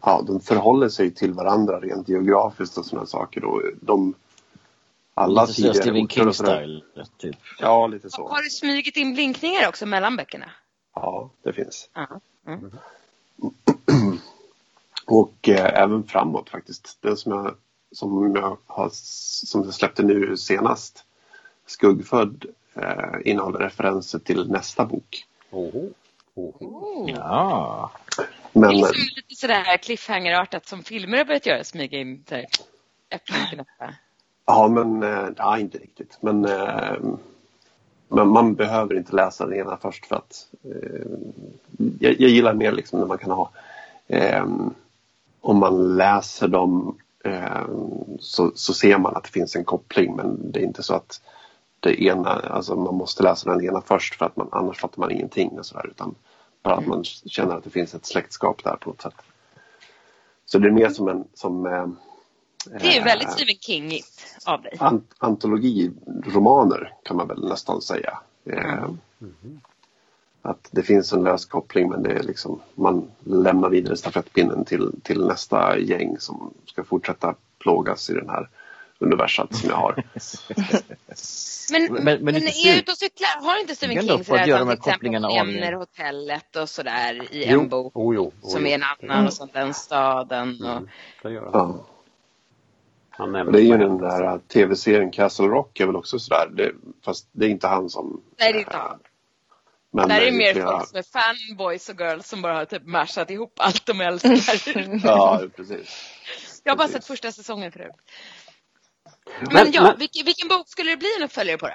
ja, 0.06 0.22
de 0.26 0.40
förhåller 0.40 0.88
sig 0.88 1.10
till 1.10 1.32
varandra 1.32 1.80
rent 1.80 2.08
geografiskt 2.08 2.78
och 2.78 2.86
sådana 2.86 3.06
saker. 3.06 3.44
Och 3.44 3.62
de, 3.80 4.14
alla 5.14 5.42
lite 5.42 5.54
tidigare 5.54 5.74
Stephen 5.74 6.08
King-style, 6.08 6.82
typ. 7.18 7.36
Ja, 7.60 7.86
lite 7.86 8.10
så. 8.10 8.28
Har 8.28 8.42
du 8.42 8.50
smugit 8.50 8.96
in 8.96 9.14
blinkningar 9.14 9.68
också 9.68 9.86
mellan 9.86 10.16
böckerna? 10.16 10.50
Ja, 10.94 11.30
det 11.42 11.52
finns. 11.52 11.88
Uh 11.96 12.04
-huh. 12.04 12.20
mm. 12.46 12.70
och 15.06 15.48
eh, 15.48 15.82
även 15.82 16.04
framåt 16.04 16.50
faktiskt. 16.50 16.98
Det 17.00 17.16
som 17.16 17.32
jag, 17.32 17.54
som 17.92 18.36
jag, 18.36 18.58
har, 18.66 18.90
som 18.92 19.64
jag 19.64 19.74
släppte 19.74 20.02
nu 20.02 20.36
senast, 20.36 21.04
Skuggfödd, 21.66 22.46
eh, 22.82 23.30
innehåller 23.30 23.58
referenser 23.58 24.18
till 24.18 24.50
nästa 24.50 24.84
bok. 24.84 25.24
Oh. 25.50 25.84
Oh. 26.34 27.10
Ja. 27.10 27.90
Men, 28.52 28.70
det 28.70 28.76
är 28.76 28.78
liksom 28.78 29.02
lite 29.16 29.34
sådär 29.34 29.76
cliffhanger-artat 29.76 30.66
som 30.66 30.82
filmer 30.82 31.18
har 31.18 31.24
börjat 31.24 31.46
göra, 31.46 31.64
smyga 31.64 31.98
in 31.98 32.24
nästa. 32.24 32.46
Ja, 34.46 34.68
men 34.68 35.02
äh, 35.02 35.28
ja, 35.36 35.58
inte 35.58 35.78
riktigt. 35.78 36.18
Men, 36.20 36.44
äh, 36.44 36.96
men 38.08 38.28
man 38.28 38.54
behöver 38.54 38.96
inte 38.96 39.16
läsa 39.16 39.46
den 39.46 39.58
ena 39.58 39.76
först 39.76 40.06
för 40.06 40.16
att 40.16 40.46
äh, 40.64 41.06
jag, 42.00 42.20
jag, 42.20 42.30
gillar 42.30 42.54
mer 42.54 42.72
liksom 42.72 43.00
när 43.00 43.06
man 43.06 43.18
kan 43.18 43.30
ha 43.30 43.50
om 45.40 45.58
man 45.58 45.96
läser 45.96 46.48
dem 46.48 46.98
så, 48.20 48.52
så 48.54 48.74
ser 48.74 48.98
man 48.98 49.16
att 49.16 49.24
det 49.24 49.30
finns 49.30 49.56
en 49.56 49.64
koppling 49.64 50.16
men 50.16 50.52
det 50.52 50.60
är 50.60 50.64
inte 50.64 50.82
så 50.82 50.94
att 50.94 51.20
det 51.86 52.02
ena, 52.02 52.30
alltså 52.30 52.76
man 52.76 52.94
måste 52.94 53.22
läsa 53.22 53.50
den 53.50 53.64
ena 53.64 53.80
först 53.80 54.14
för 54.14 54.26
att 54.26 54.36
man, 54.36 54.48
annars 54.52 54.78
fattar 54.78 55.00
man 55.00 55.10
ingenting 55.10 55.58
och 55.58 55.66
sådär 55.66 55.86
utan 55.86 56.14
bara 56.62 56.74
att 56.74 56.86
man 56.86 57.04
känner 57.04 57.56
att 57.56 57.64
det 57.64 57.70
finns 57.70 57.94
ett 57.94 58.06
släktskap 58.06 58.64
där 58.64 58.76
på 58.76 58.90
något 58.90 59.02
sätt. 59.02 59.14
Så 60.46 60.58
det 60.58 60.68
är 60.68 60.72
mer 60.72 60.88
som 60.88 61.08
en 61.08 61.24
som 61.34 61.66
eh, 61.66 61.86
Det 62.80 62.96
är 62.96 63.04
väldigt 63.04 63.30
Stephen 63.30 63.56
King 63.60 64.00
av 64.46 64.62
dig. 64.62 64.76
Ant 64.80 65.14
antologiromaner 65.18 66.92
kan 67.02 67.16
man 67.16 67.28
väl 67.28 67.48
nästan 67.48 67.82
säga. 67.82 68.18
Eh, 68.44 68.82
mm. 69.20 69.60
Att 70.42 70.68
det 70.70 70.82
finns 70.82 71.12
en 71.12 71.24
lös 71.24 71.44
koppling 71.44 71.88
men 71.88 72.02
det 72.02 72.12
är 72.12 72.22
liksom 72.22 72.60
man 72.74 73.10
lämnar 73.24 73.68
vidare 73.68 73.96
stafettpinnen 73.96 74.64
till, 74.64 75.00
till 75.02 75.26
nästa 75.26 75.78
gäng 75.78 76.16
som 76.18 76.54
ska 76.66 76.84
fortsätta 76.84 77.34
plågas 77.58 78.10
i 78.10 78.14
den 78.14 78.28
här 78.28 78.48
universat 78.98 79.54
som 79.54 79.70
jag 79.70 79.76
har. 79.76 79.94
men, 81.72 81.92
men, 81.92 82.04
men, 82.04 82.24
men 82.24 82.36
är 82.36 82.78
ute 82.78 82.92
och 82.92 82.98
cyklar, 82.98 83.42
har 83.42 83.60
inte 83.60 83.74
Stephen 83.74 83.96
King 83.96 84.24
sådär 84.24 84.58
som 84.58 84.68
till 84.68 84.78
exempel 84.78 85.10
nämner 85.10 85.72
hotellet 85.72 86.56
och 86.56 86.68
sådär 86.68 87.34
i 87.34 87.44
en 87.44 87.68
bok 87.68 87.96
oh, 87.96 88.14
jo, 88.14 88.32
oh, 88.42 88.50
som 88.50 88.66
är 88.66 88.74
en 88.74 88.82
annan 88.82 89.16
mm. 89.16 89.26
och 89.26 89.32
sånt, 89.32 89.52
den 89.52 89.74
staden. 89.74 90.62
Och... 90.62 90.70
Mm, 90.70 90.88
det 91.22 91.30
gör 91.30 91.50
han. 91.52 91.80
Han 93.10 93.32
det 93.32 93.60
är 93.60 93.62
ju 93.62 93.78
den 93.78 93.98
där 93.98 94.38
tv-serien 94.38 95.10
Castle 95.10 95.46
Rock 95.46 95.80
är 95.80 95.86
väl 95.86 95.96
också 95.96 96.18
sådär, 96.18 96.48
det, 96.52 96.72
fast 97.04 97.28
det 97.32 97.46
är 97.46 97.50
inte 97.50 97.68
han 97.68 97.90
som... 97.90 98.22
Nej, 98.38 98.52
det 98.52 98.58
är 98.58 98.60
inte 98.60 98.76
han. 98.76 98.98
Men 99.90 100.08
Där 100.08 100.20
är 100.20 100.32
mer 100.32 100.52
flera... 100.52 100.70
folk 100.70 100.88
som 100.88 100.98
är 100.98 101.02
fanboys 101.02 101.88
och 101.88 102.00
girls 102.00 102.28
som 102.28 102.42
bara 102.42 102.54
har 102.54 102.64
typ 102.64 102.86
mashat 102.86 103.30
ihop 103.30 103.52
allt 103.56 103.86
de 103.86 104.00
älskar. 104.00 105.00
ja, 105.04 105.42
precis. 105.56 106.12
Jag 106.64 106.72
har 106.72 106.76
bara 106.76 106.88
sett 106.88 107.04
första 107.04 107.32
säsongen 107.32 107.72
förut. 107.72 107.92
Men, 109.40 109.48
men 109.52 109.72
ja, 109.72 109.82
men... 109.82 109.98
Vilken, 109.98 110.24
vilken, 110.24 110.48
bok 110.48 110.68
skulle 110.68 110.90
det 110.90 110.96
bli 110.96 111.08
en 111.18 111.24
uppföljare 111.24 111.58
på 111.58 111.66
då? 111.66 111.74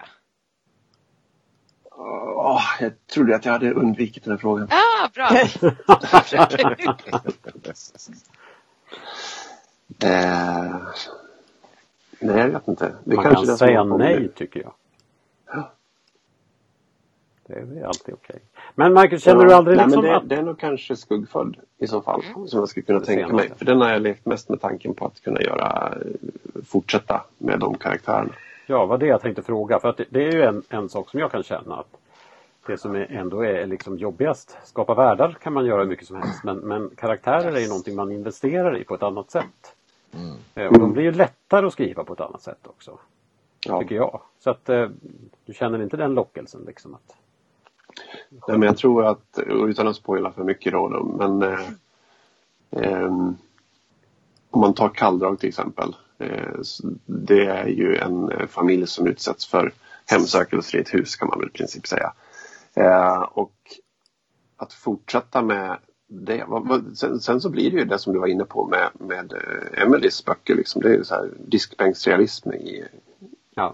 Oh, 2.42 2.64
jag 2.80 3.08
trodde 3.08 3.36
att 3.36 3.46
jag 3.46 3.52
hade 3.52 3.74
undvikit 3.74 4.24
den 4.24 4.32
här 4.32 4.38
frågan. 4.38 4.68
Ah, 4.72 5.10
bra! 5.14 5.30
eh, 10.04 10.76
nej, 12.20 12.38
jag 12.38 12.50
vet 12.50 12.68
inte. 12.68 12.96
Det 13.04 13.16
Man 13.16 13.36
kan 13.36 13.58
säga 13.58 13.84
nej, 13.84 14.32
tycker 14.36 14.60
jag. 14.60 14.74
Det 17.56 17.80
är 17.80 17.86
alltid 17.86 18.14
okej. 18.14 18.36
Okay. 18.36 18.40
Men 18.76 18.94
Marcus, 18.94 19.24
känner 19.24 19.44
ja, 19.44 19.50
du 19.50 19.54
aldrig 19.54 19.78
nej, 19.78 19.86
liksom 19.86 20.04
det, 20.04 20.16
att... 20.16 20.30
det 20.30 20.36
är 20.36 20.42
nog 20.42 20.60
kanske 20.60 20.96
skuggfödd 20.96 21.58
i 21.78 21.88
så 21.88 22.02
fall. 22.02 22.24
Mm. 22.36 22.48
Som 22.48 22.60
jag 22.60 22.70
skulle 22.70 22.86
kunna 22.86 23.00
tänka 23.00 23.34
mig. 23.34 23.52
För 23.58 23.66
den 23.66 23.82
har 23.82 23.90
jag 23.90 24.02
levt 24.02 24.26
mest 24.26 24.50
med 24.50 24.62
tanken 24.62 24.94
på 24.94 25.06
att 25.06 25.22
kunna 25.22 25.42
göra 25.42 25.94
fortsätta 26.66 27.24
med 27.38 27.60
de 27.60 27.78
karaktärerna. 27.78 28.34
Ja, 28.68 28.86
vad 28.86 29.00
det 29.00 29.06
jag 29.06 29.22
tänkte 29.22 29.42
fråga. 29.42 29.80
För 29.80 29.90
att 29.90 29.98
det, 29.98 30.06
det 30.10 30.28
är 30.28 30.32
ju 30.32 30.44
en, 30.44 30.64
en 30.70 30.90
sak 30.90 31.10
som 31.10 31.20
jag 31.20 31.32
kan 31.32 31.44
känna 31.44 31.76
att 31.76 31.98
det 32.68 32.78
som 32.78 32.96
är, 32.96 33.12
ändå 33.12 33.46
är 33.46 33.66
liksom 33.66 33.98
jobbigast. 33.98 34.58
Skapa 34.64 34.94
världar 34.94 35.38
kan 35.42 35.54
man 35.54 35.66
göra 35.66 35.82
hur 35.82 35.90
mycket 35.90 36.08
som 36.08 36.16
helst 36.16 36.44
men, 36.44 36.58
men 36.58 36.90
karaktärer 36.98 37.52
är 37.52 37.60
ju 37.60 37.68
någonting 37.68 37.96
man 37.96 38.12
investerar 38.12 38.78
i 38.78 38.84
på 38.84 38.96
ett 38.96 39.04
annat 39.04 39.32
sätt. 39.32 39.76
Mm. 40.14 40.36
Eh, 40.56 40.66
och 40.66 40.80
de 40.80 40.94
blir 40.94 41.04
ju 41.04 41.12
lättare 41.12 41.66
att 41.66 41.74
skriva 41.74 42.04
på 42.04 42.14
ett 42.14 42.22
annat 42.22 42.42
sätt 42.42 42.68
också. 42.68 42.98
Ja. 43.66 43.80
Tycker 43.80 43.96
jag. 43.96 44.22
Så 44.40 44.50
att 44.50 44.70
eh, 44.70 44.90
du 45.46 45.54
känner 45.54 45.82
inte 45.82 45.98
den 45.98 46.14
lockelsen 46.14 46.62
liksom 46.68 46.96
att 46.96 47.16
Nej, 48.32 48.58
men 48.58 48.62
jag 48.62 48.78
tror 48.78 49.06
att, 49.06 49.40
utan 49.48 49.88
att 49.88 49.96
spoila 49.96 50.32
för 50.32 50.44
mycket 50.44 50.72
då, 50.72 51.04
men 51.20 51.42
eh, 51.42 51.70
eh, 52.72 53.06
om 54.52 54.60
man 54.62 54.74
tar 54.74 54.90
kalldrag 54.90 55.40
till 55.40 55.50
exempel. 55.50 55.96
Eh, 56.18 56.60
det 57.06 57.46
är 57.46 57.68
ju 57.68 57.96
en 57.96 58.32
eh, 58.32 58.48
familj 58.48 58.88
som 58.88 59.08
utsätts 59.08 59.48
för 59.48 59.74
hemsökelse 60.06 60.78
i 60.78 60.82
ett 60.82 60.94
hus 60.94 61.16
kan 61.16 61.28
man 61.28 61.40
väl 61.40 61.48
i 61.48 61.52
princip 61.52 61.88
säga. 61.88 62.14
Eh, 62.74 63.22
och 63.22 63.54
att 64.58 64.74
fortsätta 64.74 65.42
med 65.42 65.78
det. 66.08 66.46
Sen, 66.96 67.20
sen, 67.20 67.42
så 67.42 67.50
blir 67.50 67.72
det 67.72 67.78
ju 67.78 67.86
det 67.86 68.00
som 68.00 68.14
du 68.14 68.20
var 68.20 68.28
inne 68.28 68.46
på 68.46 68.68
med, 68.68 68.90
med 68.94 69.34
eh, 69.34 69.84
Emelies 69.84 70.26
böcker. 70.26 70.56
Liksom. 70.56 70.82
Det 70.82 70.90
är 70.90 70.94
ju 70.94 71.04
så 71.04 71.16
här 71.16 71.30
diskbänksrealism 71.38 72.52
i... 72.54 72.88
Ja, 73.56 73.74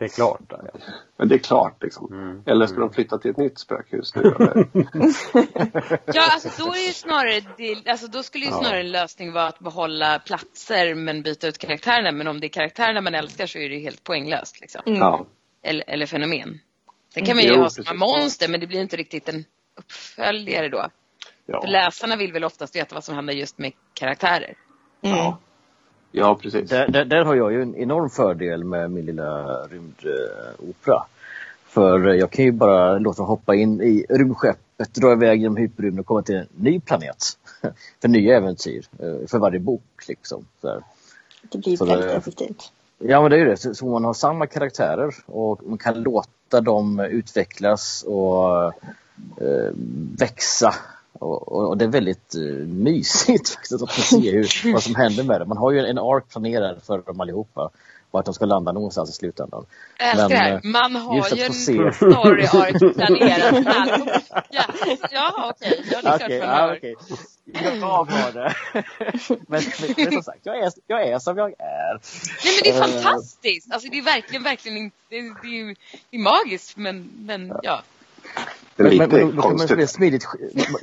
det 0.00 0.06
är 0.06 0.08
klart. 0.08 0.40
Ja. 0.48 0.58
Men 1.16 1.28
det 1.28 1.34
är 1.34 1.38
klart 1.38 1.82
liksom. 1.82 2.12
Mm. 2.12 2.42
Eller 2.46 2.66
ska 2.66 2.76
mm. 2.76 2.88
de 2.88 2.94
flytta 2.94 3.18
till 3.18 3.30
ett 3.30 3.36
nytt 3.36 3.58
spökhus 3.58 4.14
nu? 4.14 4.22
ja, 6.06 6.32
alltså 6.32 6.64
då 6.64 6.72
är 6.72 6.86
ju 6.86 6.92
snarare, 6.92 7.42
alltså 7.90 8.06
då 8.06 8.22
skulle 8.22 8.44
ju 8.44 8.50
snarare 8.50 8.80
en 8.80 8.90
lösning 8.90 9.32
vara 9.32 9.46
att 9.46 9.58
behålla 9.58 10.18
platser 10.18 10.94
men 10.94 11.22
byta 11.22 11.48
ut 11.48 11.58
karaktärerna. 11.58 12.12
Men 12.12 12.28
om 12.28 12.40
det 12.40 12.46
är 12.46 12.48
karaktärerna 12.48 13.00
man 13.00 13.14
älskar 13.14 13.46
så 13.46 13.58
är 13.58 13.68
det 13.68 13.74
ju 13.74 13.80
helt 13.80 14.04
poänglöst 14.04 14.60
liksom. 14.60 14.82
Mm. 14.86 14.98
Ja. 14.98 15.26
Eller, 15.62 15.84
eller 15.86 16.06
fenomen. 16.06 16.60
Sen 17.14 17.26
kan 17.26 17.36
man 17.36 17.44
ju 17.44 17.50
jo, 17.54 17.60
ha 17.60 17.70
samma 17.70 18.06
monster 18.06 18.48
men 18.48 18.60
det 18.60 18.66
blir 18.66 18.80
inte 18.80 18.96
riktigt 18.96 19.28
en 19.28 19.44
uppföljare 19.76 20.68
då. 20.68 20.86
Ja. 21.46 21.60
För 21.60 21.68
läsarna 21.68 22.16
vill 22.16 22.32
väl 22.32 22.44
oftast 22.44 22.76
veta 22.76 22.94
vad 22.94 23.04
som 23.04 23.14
händer 23.14 23.34
just 23.34 23.58
med 23.58 23.72
karaktärer. 23.94 24.54
Mm. 25.02 25.16
Ja. 25.16 25.38
Ja, 26.12 26.38
precis. 26.42 26.70
Där, 26.70 26.88
där, 26.88 27.04
där, 27.04 27.24
har 27.24 27.34
jag 27.34 27.52
ju 27.52 27.62
en 27.62 27.76
enorm 27.76 28.10
fördel 28.10 28.64
med 28.64 28.90
min 28.90 29.06
lilla 29.06 29.44
rymdopera. 29.66 31.02
För 31.66 32.14
jag 32.14 32.30
kan 32.30 32.44
ju 32.44 32.52
bara 32.52 32.98
låta 32.98 33.16
dem 33.16 33.26
hoppa 33.26 33.54
in 33.54 33.80
i 33.80 34.06
rymdskeppet, 34.08 34.94
dra 34.94 35.12
iväg 35.12 35.40
genom 35.40 35.56
hyperrymden 35.56 36.00
och 36.00 36.06
komma 36.06 36.22
till 36.22 36.34
en 36.34 36.46
ny 36.56 36.80
planet. 36.80 37.24
för 38.00 38.08
nya 38.08 38.36
äventyr, 38.36 38.86
eh, 38.98 39.26
för 39.26 39.38
varje 39.38 39.58
bok 39.58 40.04
liksom. 40.08 40.44
Så 40.60 40.82
det 41.42 41.58
blir 41.58 41.76
så 41.76 41.84
väldigt 41.84 42.08
det, 42.08 42.14
effektivt. 42.14 42.72
Ja 42.98 43.20
men 43.20 43.30
det 43.30 43.36
är 43.36 43.38
ju 43.38 43.44
det, 43.44 43.74
så 43.74 43.86
man 43.86 44.04
har 44.04 44.14
samma 44.14 44.46
karaktärer 44.46 45.14
och 45.26 45.60
man 45.66 45.78
kan 45.78 46.02
låta 46.02 46.60
dem 46.60 47.00
utvecklas 47.00 48.04
och 48.06 48.64
eh, 48.64 49.72
växa 50.18 50.74
och, 51.12 51.52
och, 51.52 51.78
det 51.78 51.84
är 51.84 51.88
väldigt 51.88 52.34
uh, 52.36 52.66
mysigt 52.66 53.48
faktiskt 53.54 53.82
att 53.82 53.90
se 53.90 54.30
hur, 54.30 54.72
vad 54.72 54.82
som 54.82 54.94
händer 54.94 55.24
med 55.24 55.40
det. 55.40 55.44
Man 55.44 55.56
har 55.56 55.70
ju 55.70 55.86
en 55.86 55.98
ark 55.98 56.24
planerad 56.30 56.82
för 56.82 56.98
dem 56.98 57.20
allihopa 57.20 57.70
och 58.10 58.20
att 58.20 58.24
de 58.24 58.34
ska 58.34 58.44
landa 58.44 58.72
någonstans 58.72 59.10
i 59.10 59.12
slutändan. 59.12 59.66
Älskar 59.98 60.28
Men, 60.28 60.54
uh, 60.54 60.60
Man 60.62 60.96
har 60.96 61.36
ju 61.36 61.42
en 61.42 61.52
se... 61.52 61.92
story 61.92 62.44
ark 62.44 62.94
planerad. 62.96 63.66
ja, 64.50 64.64
ja 65.10 65.52
okej. 65.54 65.80
Okay. 65.88 66.00
Ja, 66.02 66.16
okay, 66.16 66.36
ja, 66.36 66.76
okay. 66.76 66.94
Jag 67.52 68.04
har 68.04 68.32
det. 68.32 68.54
men, 68.72 69.34
men, 69.48 69.94
men 69.96 70.12
som 70.12 70.22
sagt, 70.22 70.40
jag 70.42 70.58
är, 70.58 70.72
jag 70.86 71.08
är 71.08 71.18
som 71.18 71.38
jag 71.38 71.50
är. 71.58 72.00
Nej 72.44 72.54
men 72.54 72.62
det 72.62 72.70
är 72.70 72.74
uh, 72.74 73.02
fantastiskt. 73.02 73.72
Alltså 73.72 73.88
det 73.88 73.98
är 73.98 74.02
verkligen, 74.02 74.42
verkligen, 74.42 74.90
det 75.08 75.16
är, 75.18 75.22
det 75.42 75.60
är, 75.60 75.76
det 76.10 76.16
är 76.16 76.20
magiskt 76.20 76.76
men, 76.76 77.10
men 77.18 77.52
ja. 77.62 77.82
Det 78.82 78.88
är 78.88 78.90
lite 78.90 79.06
men, 79.06 79.26
men, 79.26 79.36
konstigt. 79.36 79.78
Man, 79.78 79.88
smidigt, 79.88 80.26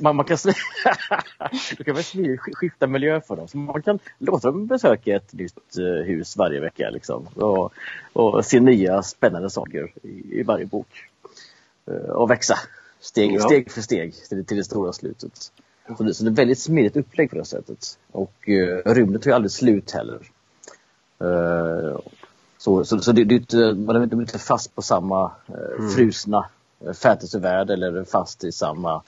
man, 0.00 0.16
man, 0.16 0.24
kan, 0.24 0.38
du 1.76 1.84
kan 1.84 1.94
väl 1.94 2.04
smidigt 2.04 2.40
skifta 2.40 2.86
miljö 2.86 3.20
för 3.20 3.36
dem. 3.36 3.48
Så 3.48 3.58
man 3.58 3.82
kan 3.82 3.98
låta 4.18 4.50
dem 4.50 4.66
besöka 4.66 5.16
ett 5.16 5.32
nytt 5.32 5.78
uh, 5.78 6.02
hus 6.02 6.36
varje 6.36 6.60
vecka 6.60 6.90
liksom, 6.90 7.26
och, 7.34 7.72
och 8.12 8.44
se 8.44 8.60
nya 8.60 9.02
spännande 9.02 9.50
saker 9.50 9.92
i, 10.02 10.40
i 10.40 10.42
varje 10.42 10.66
bok. 10.66 10.88
Uh, 11.90 12.10
och 12.10 12.30
växa 12.30 12.58
steg, 13.00 13.34
ja. 13.34 13.40
steg 13.40 13.70
för 13.70 13.80
steg 13.80 14.14
till, 14.28 14.44
till 14.44 14.56
det 14.56 14.64
stora 14.64 14.92
slutet. 14.92 15.52
Så 15.96 16.02
det, 16.02 16.14
så 16.14 16.24
det 16.24 16.30
är 16.30 16.34
väldigt 16.34 16.58
smidigt 16.58 16.96
upplägg 16.96 17.30
på 17.30 17.36
det 17.36 17.44
sättet. 17.44 17.98
Och 18.12 18.48
uh, 18.48 18.92
rymden 18.92 19.20
tar 19.20 19.30
ju 19.30 19.34
aldrig 19.34 19.52
slut 19.52 19.90
heller. 19.90 20.20
Uh, 21.22 21.98
så 22.58 22.84
så, 22.84 23.00
så 23.00 23.12
det, 23.12 23.24
det, 23.24 23.74
man 23.74 23.96
är 23.96 24.20
inte 24.20 24.38
fast 24.38 24.74
på 24.74 24.82
samma 24.82 25.24
uh, 25.24 25.88
frusna 25.96 26.46
fantasyvärld 27.02 27.70
eller 27.70 28.04
fast 28.04 28.44
i 28.44 28.52
samma 28.52 29.02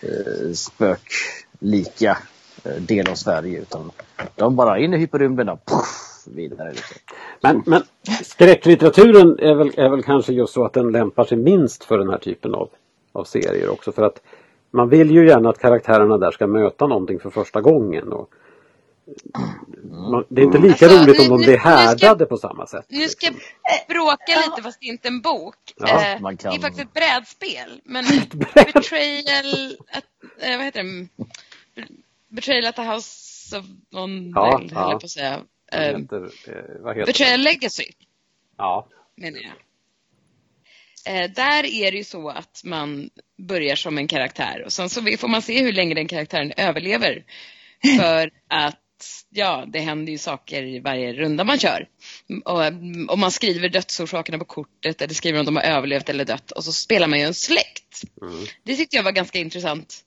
eh, 0.00 0.52
spöklika 0.54 2.18
eh, 2.64 2.82
del 2.82 3.08
av 3.08 3.14
Sverige 3.14 3.60
utan 3.60 3.90
de 4.34 4.56
bara 4.56 4.78
in 4.78 4.94
i 4.94 4.98
hyperrymden 4.98 5.48
och 5.48 5.64
puff, 5.64 6.24
vidare. 6.26 6.72
Liksom. 6.72 6.96
Men, 7.40 7.62
men 7.66 7.82
skräcklitteraturen 8.22 9.38
är 9.38 9.54
väl, 9.54 9.72
är 9.76 9.88
väl 9.88 10.02
kanske 10.02 10.32
just 10.32 10.52
så 10.52 10.64
att 10.64 10.72
den 10.72 10.92
lämpar 10.92 11.24
sig 11.24 11.38
minst 11.38 11.84
för 11.84 11.98
den 11.98 12.08
här 12.08 12.18
typen 12.18 12.54
av, 12.54 12.68
av 13.12 13.24
serier 13.24 13.70
också 13.70 13.92
för 13.92 14.02
att 14.02 14.20
man 14.70 14.88
vill 14.88 15.10
ju 15.10 15.26
gärna 15.26 15.48
att 15.50 15.58
karaktärerna 15.58 16.18
där 16.18 16.30
ska 16.30 16.46
möta 16.46 16.86
någonting 16.86 17.20
för 17.20 17.30
första 17.30 17.60
gången. 17.60 18.12
Och, 18.12 18.28
det 20.28 20.40
är 20.40 20.44
inte 20.44 20.58
lika 20.58 20.86
alltså, 20.86 21.02
roligt 21.02 21.20
om 21.20 21.28
de 21.28 21.44
blir 21.44 21.58
härdade 21.58 22.26
på 22.26 22.36
samma 22.36 22.66
sätt. 22.66 22.86
Nu 22.88 23.08
ska 23.08 23.26
jag 23.26 23.34
bråka 23.88 24.42
lite 24.46 24.62
fast 24.62 24.80
det 24.80 24.86
är 24.86 24.90
inte 24.90 25.08
en 25.08 25.20
bok. 25.20 25.56
Ja, 25.76 25.86
eh, 25.86 26.18
kan... 26.18 26.36
Det 26.36 26.46
är 26.46 26.60
faktiskt 26.60 26.86
ett 26.86 26.92
brädspel. 26.92 27.80
Men 27.84 28.04
Betrayal, 28.74 29.76
at, 29.92 30.04
eh, 30.40 30.56
vad 30.56 30.64
heter 30.64 30.82
det? 30.82 31.08
Betrayal 32.28 32.66
at 32.66 32.76
the 32.76 32.82
House 32.82 33.58
of 33.58 33.64
on 33.92 34.30
ja, 34.34 34.62
ja. 34.70 34.98
på 35.00 35.06
att 35.06 35.10
säga. 35.10 35.42
Eh, 35.72 35.80
heter, 35.80 36.24
eh, 36.24 36.80
vad 36.80 36.96
heter 36.96 37.06
Betrayal 37.06 37.38
det? 37.38 37.44
Legacy. 37.44 37.84
Ja. 38.56 38.88
Menar 39.16 39.40
jag. 39.40 39.54
Eh, 41.06 41.30
där 41.30 41.64
är 41.64 41.90
det 41.90 41.96
ju 41.96 42.04
så 42.04 42.28
att 42.28 42.62
man 42.64 43.10
börjar 43.38 43.76
som 43.76 43.98
en 43.98 44.08
karaktär 44.08 44.62
och 44.64 44.72
sen 44.72 44.90
så 44.90 45.02
får 45.18 45.28
man 45.28 45.42
se 45.42 45.62
hur 45.62 45.72
länge 45.72 45.94
den 45.94 46.08
karaktären 46.08 46.52
överlever. 46.56 47.24
För 47.98 48.30
att 48.48 48.80
ja, 49.30 49.64
det 49.66 49.80
händer 49.80 50.12
ju 50.12 50.18
saker 50.18 50.62
i 50.62 50.80
varje 50.80 51.12
runda 51.12 51.44
man 51.44 51.58
kör. 51.58 51.88
Och, 52.44 52.62
och 53.08 53.18
man 53.18 53.30
skriver 53.30 53.68
dödsorsakerna 53.68 54.38
på 54.38 54.44
kortet 54.44 55.02
eller 55.02 55.14
skriver 55.14 55.38
om 55.38 55.46
de 55.46 55.56
har 55.56 55.62
överlevt 55.62 56.08
eller 56.08 56.24
dött 56.24 56.50
och 56.50 56.64
så 56.64 56.72
spelar 56.72 57.06
man 57.06 57.18
ju 57.18 57.24
en 57.24 57.34
släkt. 57.34 58.02
Mm. 58.22 58.46
Det 58.62 58.76
tyckte 58.76 58.96
jag 58.96 59.02
var 59.02 59.12
ganska 59.12 59.38
intressant 59.38 60.04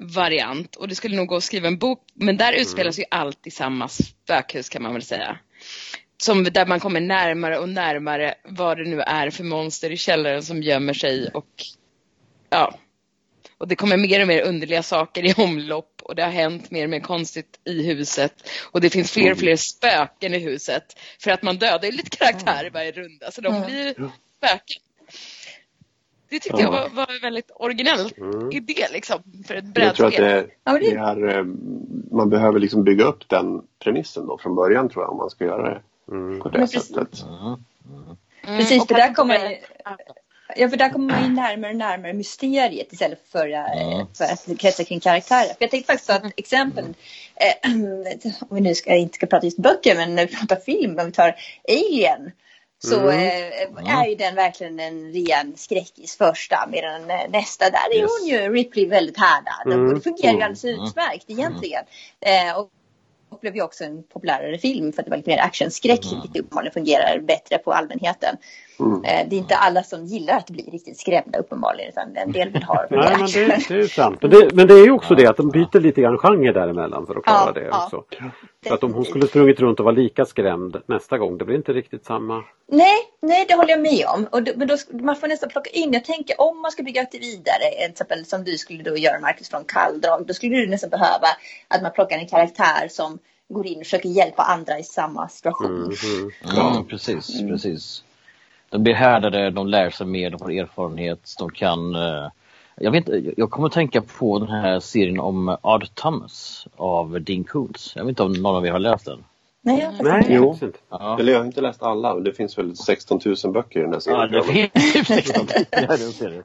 variant 0.00 0.76
och 0.76 0.88
det 0.88 0.94
skulle 0.94 1.16
nog 1.16 1.28
gå 1.28 1.36
att 1.36 1.44
skriva 1.44 1.68
en 1.68 1.78
bok 1.78 2.00
men 2.14 2.36
där 2.36 2.52
utspelas 2.52 2.98
mm. 2.98 3.02
ju 3.02 3.16
allt 3.18 3.46
i 3.46 3.50
samma 3.50 3.88
spökhus 3.88 4.68
kan 4.68 4.82
man 4.82 4.92
väl 4.92 5.02
säga. 5.02 5.38
Som 6.22 6.44
där 6.44 6.66
man 6.66 6.80
kommer 6.80 7.00
närmare 7.00 7.58
och 7.58 7.68
närmare 7.68 8.34
vad 8.44 8.78
det 8.78 8.84
nu 8.84 9.00
är 9.00 9.30
för 9.30 9.44
monster 9.44 9.90
i 9.90 9.96
källaren 9.96 10.42
som 10.42 10.62
gömmer 10.62 10.92
sig 10.92 11.28
och 11.34 11.64
ja. 12.50 12.78
Och 13.58 13.68
det 13.68 13.76
kommer 13.76 13.96
mer 13.96 14.20
och 14.20 14.28
mer 14.28 14.42
underliga 14.42 14.82
saker 14.82 15.24
i 15.24 15.34
omlopp 15.44 15.95
och 16.08 16.14
det 16.14 16.22
har 16.22 16.30
hänt 16.30 16.70
mer 16.70 16.84
och 16.84 16.90
mer 16.90 17.00
konstigt 17.00 17.60
i 17.64 17.82
huset. 17.82 18.32
Och 18.72 18.80
det 18.80 18.90
finns 18.90 19.12
fler 19.12 19.32
och 19.32 19.38
fler 19.38 19.56
spöken 19.56 20.34
i 20.34 20.38
huset. 20.38 20.84
För 21.20 21.30
att 21.30 21.42
man 21.42 21.56
dödar 21.56 21.84
ju 21.84 21.92
lite 21.92 22.16
karaktärer 22.16 22.70
varje 22.70 22.92
runda 22.92 23.30
så 23.30 23.40
de 23.40 23.62
blir 23.66 23.92
spöken. 23.92 24.82
Det 26.28 26.40
tyckte 26.40 26.62
ja. 26.62 26.64
jag 26.64 26.72
var, 26.72 26.88
var 26.88 27.14
en 27.14 27.20
väldigt 27.22 27.50
originell 27.54 28.12
mm. 28.16 28.52
idé 28.52 28.86
liksom, 28.92 29.22
för 29.46 29.54
ett 29.54 29.64
brädspel. 29.64 29.84
Jag 29.84 29.96
tror 29.96 30.06
att 30.06 30.16
det, 30.64 30.80
det 30.80 30.96
är, 30.96 31.38
eh, 31.38 31.44
man 32.10 32.30
behöver 32.30 32.60
liksom 32.60 32.84
bygga 32.84 33.04
upp 33.04 33.28
den 33.28 33.62
premissen 33.78 34.26
då 34.26 34.38
från 34.38 34.54
början 34.54 34.88
tror 34.88 35.04
jag 35.04 35.12
om 35.12 35.18
man 35.18 35.30
ska 35.30 35.44
göra 35.44 35.70
det 35.70 35.80
mm. 36.12 36.40
på 36.40 36.48
det 36.48 36.58
Men 36.58 36.68
sättet. 36.68 37.10
Precis, 37.10 37.24
mm. 37.24 38.58
precis 38.58 38.86
för 38.86 38.94
där 38.94 39.14
kommer 39.14 39.58
Ja, 40.56 40.68
för 40.68 40.76
där 40.76 40.88
kommer 40.88 41.14
man 41.14 41.24
in 41.24 41.34
närmare 41.34 41.70
och 41.70 41.76
närmare 41.76 42.12
mysteriet 42.12 42.92
istället 42.92 43.28
för, 43.32 43.46
mm. 43.46 44.06
för 44.14 44.24
att 44.24 44.58
kretsa 44.58 44.84
kring 44.84 45.00
karaktärer. 45.00 45.46
För 45.46 45.56
jag 45.58 45.70
tänkte 45.70 45.92
faktiskt 45.92 46.10
att 46.10 46.32
exempel, 46.36 46.84
mm. 46.84 48.06
eh, 48.06 48.32
om 48.48 48.54
vi 48.54 48.60
nu 48.60 48.74
ska, 48.74 48.94
inte 48.94 49.14
ska 49.14 49.26
prata 49.26 49.46
just 49.46 49.58
böcker, 49.58 49.94
men 49.94 50.14
när 50.14 50.26
vi 50.26 50.36
pratar 50.36 50.56
film, 50.56 50.98
om 50.98 51.06
vi 51.06 51.12
tar 51.12 51.36
Alien, 51.68 52.30
så 52.78 53.10
mm. 53.10 53.86
eh, 53.86 53.98
är 53.98 54.06
ju 54.06 54.14
den 54.14 54.34
verkligen 54.34 54.80
en 54.80 55.12
ren 55.12 55.56
skräckis 55.56 56.16
första 56.16 56.68
medan 56.70 57.10
eh, 57.10 57.30
nästa 57.30 57.70
där 57.70 57.94
är 57.94 58.00
yes. 58.00 58.10
hon 58.20 58.28
ju 58.28 58.52
Ripley 58.52 58.86
väldigt 58.86 59.18
härdad 59.18 59.72
mm. 59.72 59.88
och 59.88 59.94
det 59.94 60.00
fungerar 60.00 60.32
ju 60.32 60.42
alldeles 60.42 60.64
mm. 60.64 60.84
utmärkt 60.84 61.24
egentligen. 61.30 61.84
Eh, 62.20 62.58
och, 62.58 62.70
och 63.28 63.38
blev 63.40 63.56
ju 63.56 63.62
också 63.62 63.84
en 63.84 64.02
populärare 64.02 64.58
film 64.58 64.92
för 64.92 65.02
att 65.02 65.06
det 65.06 65.10
var 65.10 65.16
lite 65.16 65.30
mer 65.30 65.38
actionskräck 65.38 66.06
mm. 66.06 66.20
vilket 66.20 66.42
uppenbarligen 66.42 66.72
fungerar 66.72 67.18
bättre 67.18 67.58
på 67.58 67.72
allmänheten. 67.72 68.36
Mm. 68.80 69.04
Eh, 69.04 69.28
det 69.28 69.36
är 69.36 69.38
inte 69.38 69.56
alla 69.56 69.82
som 69.82 70.04
gillar 70.04 70.36
att 70.36 70.50
bli 70.50 70.62
riktigt 70.62 70.98
skrämda 70.98 71.38
uppenbarligen 71.38 71.88
utan 71.88 72.16
en 72.16 72.32
del 72.32 72.50
vill 72.50 72.62
ha 72.62 72.86
Nej, 72.90 73.16
men 73.18 73.26
det, 73.26 73.68
det 73.68 73.74
är 73.74 73.88
sant. 73.88 74.18
Men 74.20 74.30
det, 74.30 74.54
men 74.54 74.66
det 74.66 74.74
är 74.74 74.84
ju 74.84 74.90
också 74.90 75.14
det 75.14 75.26
att 75.26 75.36
de 75.36 75.50
byter 75.50 75.80
lite 75.80 76.00
grann 76.00 76.18
genre 76.18 76.52
däremellan 76.52 77.06
för 77.06 77.14
att 77.14 77.24
klara 77.24 77.42
ja, 77.46 77.52
det 77.52 77.66
ja. 77.66 77.84
också. 77.84 78.04
För 78.66 78.74
att 78.74 78.84
om 78.84 78.94
hon 78.94 79.04
skulle 79.04 79.26
sprungit 79.26 79.60
runt 79.60 79.78
och 79.80 79.84
vara 79.84 79.94
lika 79.94 80.24
skrämd 80.24 80.76
nästa 80.86 81.18
gång, 81.18 81.38
det 81.38 81.44
blir 81.44 81.56
inte 81.56 81.72
riktigt 81.72 82.04
samma. 82.04 82.44
Nej, 82.68 82.96
nej 83.22 83.44
det 83.48 83.54
håller 83.54 83.70
jag 83.70 83.80
med 83.80 84.06
om. 84.14 84.26
Och 84.30 84.42
då, 84.42 84.52
men 84.56 84.68
då, 84.68 84.76
man 84.90 85.16
får 85.16 85.28
nästan 85.28 85.48
plocka 85.48 85.70
in, 85.70 85.92
jag 85.92 86.04
tänker 86.04 86.40
om 86.40 86.62
man 86.62 86.70
ska 86.70 86.82
bygga 86.82 87.06
det 87.12 87.18
vidare, 87.18 87.70
till 87.82 87.90
exempel 87.90 88.24
som 88.24 88.44
du 88.44 88.58
skulle 88.58 88.82
då 88.82 88.96
göra 88.96 89.20
Marcus 89.20 89.50
från 89.50 89.64
kalldrag, 89.64 90.26
då 90.26 90.34
skulle 90.34 90.56
du 90.56 90.66
nästan 90.66 90.90
behöva 90.90 91.26
att 91.68 91.82
man 91.82 91.92
plockar 91.92 92.18
en 92.18 92.28
karaktär 92.28 92.88
som 92.88 93.18
går 93.48 93.66
in 93.66 93.78
och 93.78 93.84
försöker 93.84 94.08
hjälpa 94.08 94.42
andra 94.42 94.78
i 94.78 94.82
samma 94.82 95.28
situation. 95.28 95.66
Mm, 95.70 95.84
mm. 95.84 96.30
Ja, 96.56 96.84
precis, 96.88 97.40
mm. 97.40 97.52
precis. 97.52 98.02
De 98.70 98.82
blir 98.82 98.94
härdade, 98.94 99.50
de 99.50 99.66
lär 99.66 99.90
sig 99.90 100.06
mer, 100.06 100.30
de 100.30 100.38
får 100.38 100.50
erfarenhet, 100.50 101.34
de 101.38 101.50
kan 101.50 101.96
uh, 101.96 102.28
jag, 102.80 102.90
vet, 102.90 103.08
jag 103.36 103.50
kommer 103.50 103.66
att 103.66 103.72
tänka 103.72 104.02
på 104.02 104.38
den 104.38 104.48
här 104.48 104.80
serien 104.80 105.20
om 105.20 105.56
Odd 105.62 105.94
Thomas 105.94 106.66
av 106.76 107.20
Dean 107.20 107.44
Koontz. 107.44 107.92
Jag 107.96 108.04
vet 108.04 108.08
inte 108.08 108.22
om 108.22 108.32
någon 108.32 108.56
av 108.56 108.66
er 108.66 108.72
har 108.72 108.78
läst 108.78 109.04
den? 109.04 109.24
Nej, 109.62 109.80
jag 109.80 109.90
har 109.90 110.18
Nej, 110.18 110.26
jo. 110.28 110.58
Ja. 110.90 111.18
Eller 111.18 111.32
jag 111.32 111.38
har 111.38 111.46
inte 111.46 111.60
läst 111.60 111.82
alla. 111.82 112.14
Det 112.14 112.32
finns 112.32 112.58
väl 112.58 112.76
16 112.76 113.20
000 113.44 113.52
böcker 113.52 113.80
i 113.80 113.82
den 113.82 113.92
här 113.92 114.00
serien. 114.00 114.28
Ja, 114.32 114.42
det 114.42 114.70
finns 114.70 115.06
16 115.06 115.46
000. 116.20 116.42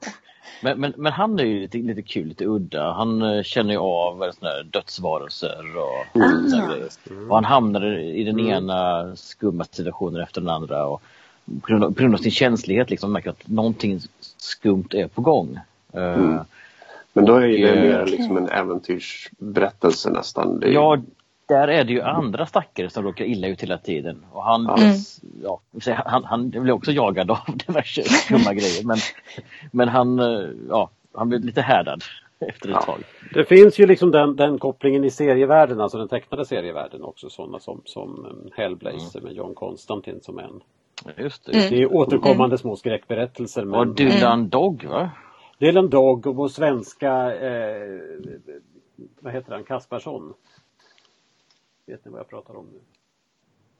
Men, 0.62 0.80
men, 0.80 0.92
men, 0.96 1.12
han 1.12 1.38
är 1.38 1.44
ju 1.44 1.60
lite, 1.60 1.78
lite 1.78 2.02
kul, 2.02 2.26
lite 2.26 2.44
udda. 2.44 2.92
Han 2.92 3.22
uh, 3.22 3.42
känner 3.42 3.72
ju 3.72 3.78
av 3.78 4.32
såna 4.32 4.62
dödsvarelser 4.62 5.64
och. 5.76 6.16
Mm. 7.10 7.30
Och 7.30 7.36
han 7.36 7.44
hamnar 7.44 7.98
i 7.98 8.24
den 8.24 8.38
mm. 8.38 8.52
ena 8.52 9.16
skumma 9.16 9.64
situationen 9.64 10.22
efter 10.22 10.40
den 10.40 10.50
andra. 10.50 10.86
Och 10.86 11.02
på 11.44 11.66
grund, 11.66 11.84
av, 11.84 11.90
på 11.90 12.00
grund 12.00 12.14
av 12.14 12.18
sin 12.18 12.30
känslighet 12.30 12.90
liksom 12.90 13.12
märker 13.12 13.30
att 13.30 13.48
någonting 13.48 14.00
skumt 14.36 14.88
är 14.90 15.08
på 15.08 15.20
gång. 15.20 15.58
Uh, 15.96 16.02
mm. 16.02 16.38
Men 17.12 17.24
då 17.24 17.36
är 17.36 17.48
det 17.48 17.70
och, 17.70 17.76
mer 17.76 18.06
liksom 18.06 18.36
en 18.36 18.48
äventyrsberättelse 18.48 20.10
nästan. 20.10 20.60
Det 20.60 20.66
är... 20.66 20.72
Ja, 20.72 20.98
där 21.48 21.68
är 21.68 21.84
det 21.84 21.92
ju 21.92 22.02
andra 22.02 22.46
stackare 22.46 22.90
som 22.90 23.04
råkar 23.04 23.24
illa 23.24 23.48
ut 23.48 23.62
hela 23.62 23.78
tiden. 23.78 24.24
Och 24.32 24.44
han, 24.44 24.66
mm. 24.66 24.96
ja, 25.42 25.60
han, 26.06 26.24
han 26.24 26.50
blir 26.50 26.70
också 26.70 26.92
jagad 26.92 27.30
av 27.30 27.38
diverse 27.66 28.02
skumma 28.02 28.54
grejer. 28.54 28.86
Men, 28.86 28.96
men 29.70 29.88
han, 29.88 30.18
eh, 30.18 30.48
ja, 30.68 30.90
han 31.14 31.28
blir 31.28 31.38
lite 31.38 31.60
härdad 31.60 32.02
efter 32.38 32.68
ett 32.68 32.74
ja. 32.74 32.82
tag. 32.82 33.02
Det 33.34 33.44
finns 33.44 33.78
ju 33.78 33.86
liksom 33.86 34.10
den, 34.10 34.36
den 34.36 34.58
kopplingen 34.58 35.04
i 35.04 35.10
serievärlden, 35.10 35.80
alltså 35.80 35.98
den 35.98 36.08
tecknade 36.08 36.44
serievärlden 36.44 37.02
också. 37.02 37.30
Sådana 37.30 37.58
som, 37.58 37.80
som 37.84 38.26
Hellblazer 38.56 39.18
mm. 39.18 39.28
med 39.28 39.36
John 39.36 39.54
Constantine 39.54 40.20
som 40.22 40.38
en. 40.38 40.60
Just 41.16 41.44
det. 41.44 41.52
Mm. 41.52 41.70
det 41.70 41.82
är 41.82 41.94
återkommande 41.94 42.58
små 42.58 42.76
skräckberättelser. 42.76 43.64
Men... 43.64 43.80
Och 43.80 43.94
Dylan 43.94 44.48
Dog 44.48 44.84
va? 44.84 45.10
Dylan 45.58 45.90
Dog 45.90 46.26
och 46.26 46.36
vår 46.36 46.48
svenska, 46.48 47.34
eh, 47.34 48.00
vad 49.20 49.32
heter 49.32 49.52
han, 49.52 49.64
Kaspersson. 49.64 50.34
Vet 51.86 52.04
ni 52.04 52.10
vad 52.10 52.20
jag 52.20 52.28
pratar 52.28 52.56
om 52.56 52.66
nu? 52.72 52.80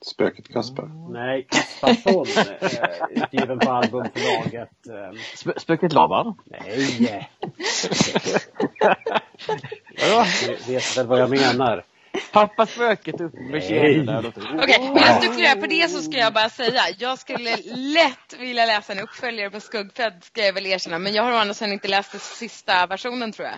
Spöket 0.07 0.49
Kasper? 0.49 1.13
Nej, 1.13 1.47
Kaspersson, 1.51 2.27
eh, 2.61 3.23
utgiven 3.23 3.59
på 3.59 3.71
albumförlaget. 3.71 4.87
Eh. 4.87 5.13
Sp 5.41 5.49
Spöket 5.57 5.93
Laban? 5.93 6.35
Nej! 6.45 7.31
du 10.67 10.73
vet 10.73 10.99
väl 10.99 11.07
vad 11.07 11.21
jag 11.21 11.31
menar? 11.31 11.85
Pappa 12.33 12.67
spöket 12.67 13.21
upp 13.21 13.35
med 13.35 13.63
tjejerna. 13.63 14.19
Okej, 14.19 14.55
okay, 14.59 14.79
medan 14.79 15.21
du 15.21 15.27
funderar 15.27 15.61
på 15.61 15.67
det 15.67 15.91
så 15.91 16.03
ska 16.03 16.17
jag 16.17 16.33
bara 16.33 16.49
säga. 16.49 16.83
Jag 16.99 17.19
skulle 17.19 17.57
lätt 17.75 18.37
vilja 18.39 18.67
läsa 18.67 18.93
en 18.93 18.99
uppföljare 18.99 19.51
på 19.51 19.61
Skuggfödd 19.61 20.25
ska 20.25 20.47
jag 20.47 20.53
väl 20.53 20.67
erkänna. 20.67 20.99
Men 20.99 21.13
jag 21.13 21.23
har 21.23 21.33
å 21.33 21.37
andra 21.37 21.55
sidan 21.55 21.73
inte 21.73 21.89
läst 21.89 22.13
den 22.13 22.21
sista 22.21 22.87
versionen 22.87 23.33
tror 23.33 23.49
jag. 23.49 23.57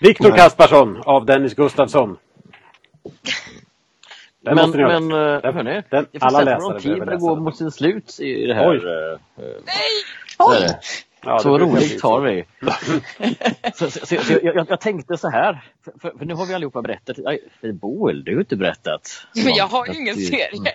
Viktor 0.00 0.36
Kaspersson 0.36 1.02
av 1.06 1.26
Dennis 1.26 1.54
Gustafsson. 1.54 2.16
Den 4.44 4.54
men, 4.54 4.70
men 4.70 5.12
uh, 5.12 5.40
den, 5.40 5.54
hörni, 5.54 5.82
den, 5.90 6.06
alla 6.20 6.40
läsare 6.40 6.80
behöver 6.80 7.06
läsa 7.06 7.16
går 7.16 7.36
mot 7.36 7.56
sin 7.56 7.70
slut 7.70 8.20
i 8.20 8.46
det 8.46 8.54
här. 8.54 8.70
Oj! 8.70 8.76
Uh, 8.76 9.18
Nej! 9.36 10.04
Oj! 10.38 10.66
Ja, 11.22 11.38
så 11.38 11.58
roligt 11.58 12.02
har 12.02 12.20
vi. 12.20 12.44
så, 13.74 13.90
så, 13.90 14.06
så, 14.06 14.14
jag, 14.42 14.66
jag, 14.68 14.80
tänkte 14.80 15.16
så 15.16 15.30
här, 15.30 15.64
för, 15.84 16.18
för, 16.18 16.24
nu 16.24 16.34
har 16.34 16.46
vi 16.46 16.54
allihopa 16.54 16.82
berättat. 16.82 17.16
Aj, 17.26 17.40
Boel, 17.72 18.24
du 18.24 18.34
har 18.34 18.40
inte 18.40 18.56
berättat. 18.56 19.26
Men 19.34 19.54
jag 19.54 19.66
har 19.66 19.86
ju 19.86 19.94
ingen 19.94 20.16
serie. 20.16 20.72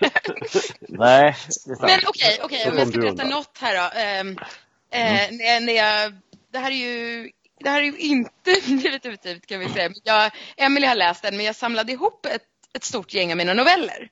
Nej, 0.80 1.36
Men 1.80 2.00
okej, 2.06 2.38
okay, 2.44 2.44
okay, 2.44 2.70
om 2.70 2.78
jag 2.78 2.88
ska 2.88 3.00
berätta 3.00 3.24
något 3.24 3.58
här 3.60 3.74
då. 3.74 3.84
Um, 4.20 4.38
mm. 4.90 5.36
när, 5.36 5.60
när 5.60 5.72
jag, 5.72 6.12
det 6.52 6.58
här 6.58 6.70
är 6.70 6.74
ju 6.74 7.30
det 7.60 7.70
här 7.70 7.80
är 7.80 7.84
ju 7.84 7.98
inte 7.98 8.60
blivit 8.66 9.06
utgivet 9.06 9.46
kan 9.46 9.60
vi 9.60 9.68
säga. 9.68 9.90
Jag, 10.04 10.30
Emily 10.56 10.86
har 10.86 10.94
läst 10.94 11.22
den 11.22 11.36
men 11.36 11.46
jag 11.46 11.56
samlade 11.56 11.92
ihop 11.92 12.26
ett, 12.26 12.42
ett 12.74 12.84
stort 12.84 13.14
gäng 13.14 13.30
av 13.30 13.36
mina 13.36 13.54
noveller. 13.54 14.08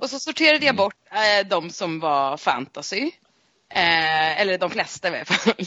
Och 0.00 0.10
så 0.10 0.18
sorterade 0.18 0.66
jag 0.66 0.76
bort 0.76 0.94
eh, 1.10 1.46
de 1.48 1.70
som 1.70 2.00
var 2.00 2.36
fantasy. 2.36 3.10
Eh, 3.70 4.40
eller 4.40 4.58
de 4.58 4.70
flesta 4.70 5.08
i 5.08 5.16
alla 5.16 5.24
fall. 5.24 5.66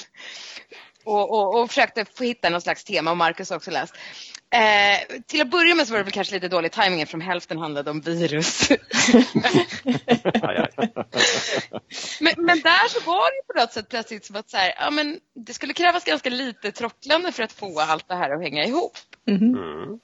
Och, 1.05 1.31
och, 1.31 1.61
och, 1.61 1.69
försökte 1.69 2.05
få 2.05 2.23
hitta 2.23 2.49
någon 2.49 2.61
slags 2.61 2.83
tema 2.83 3.11
och 3.11 3.17
Marcus 3.17 3.49
har 3.49 3.57
också 3.57 3.71
läst. 3.71 3.95
Eh, 4.53 5.19
till 5.27 5.41
att 5.41 5.51
börja 5.51 5.75
med 5.75 5.87
så 5.87 5.93
var 5.93 5.97
det 5.97 6.03
väl 6.03 6.13
kanske 6.13 6.33
lite 6.33 6.47
dålig 6.47 6.71
timing 6.71 7.01
eftersom 7.01 7.21
hälften 7.21 7.57
handlade 7.57 7.91
om 7.91 8.01
virus. 8.01 8.69
men, 12.19 12.33
men, 12.37 12.61
där 12.61 12.87
så 12.87 12.99
var 13.05 13.31
det 13.31 13.53
på 13.53 13.59
något 13.59 13.73
sätt 13.73 13.89
plötsligt 13.89 14.25
som 14.25 14.35
att 14.35 14.49
så 14.49 14.57
här, 14.57 14.73
ja, 14.77 14.89
men 14.89 15.19
det 15.35 15.53
skulle 15.53 15.73
krävas 15.73 16.03
ganska 16.03 16.29
lite 16.29 16.71
trocklande 16.71 17.31
för 17.31 17.43
att 17.43 17.51
få 17.51 17.79
allt 17.79 18.07
det 18.07 18.15
här 18.15 18.35
att 18.35 18.41
hänga 18.41 18.65
ihop. 18.65 18.97
Mm. 19.27 19.41
Mm. 19.41 19.99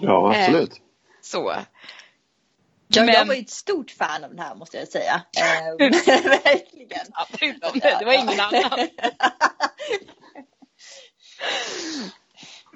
Ja, 0.00 0.34
absolut. 0.36 0.70
Eh, 0.70 0.76
så. 1.22 1.54
Ja, 2.92 3.04
men... 3.04 3.14
Jag 3.14 3.24
var 3.24 3.34
ju 3.34 3.40
ett 3.40 3.50
stort 3.50 3.90
fan 3.90 4.24
av 4.24 4.30
den 4.30 4.38
här 4.38 4.54
måste 4.54 4.76
jag 4.76 4.88
säga. 4.88 5.22
Eh, 5.36 5.76
verkligen. 6.28 7.06
Ja, 7.12 7.26
det, 7.72 7.96
det 7.98 8.04
var 8.04 8.12
ingen 8.12 8.40
annan. 8.40 8.88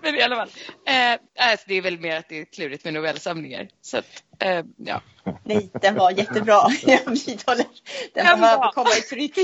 Men 0.03 0.15
i 0.15 0.23
alla 0.23 0.37
fall. 0.37 0.49
Eh, 0.87 1.13
alltså 1.39 1.65
det 1.69 1.75
är 1.75 1.83
väl 1.83 2.01
mer 2.01 2.17
att 2.17 2.29
det 2.29 2.41
är 2.41 2.45
klurigt 2.45 2.85
med 2.85 2.95
novellsamlingar. 2.95 3.69
Så 3.81 3.99
att, 3.99 4.23
eh, 4.39 4.65
ja. 4.77 5.01
Nej, 5.45 5.71
den 5.83 5.95
var 5.95 6.11
jättebra. 6.11 6.61
Jag 6.87 7.11
vidhåller. 7.11 7.67
Den 8.15 8.27
den 8.27 8.41
behöver 8.41 8.73
komma 8.73 8.91
i 8.99 9.01
tryck. 9.01 9.39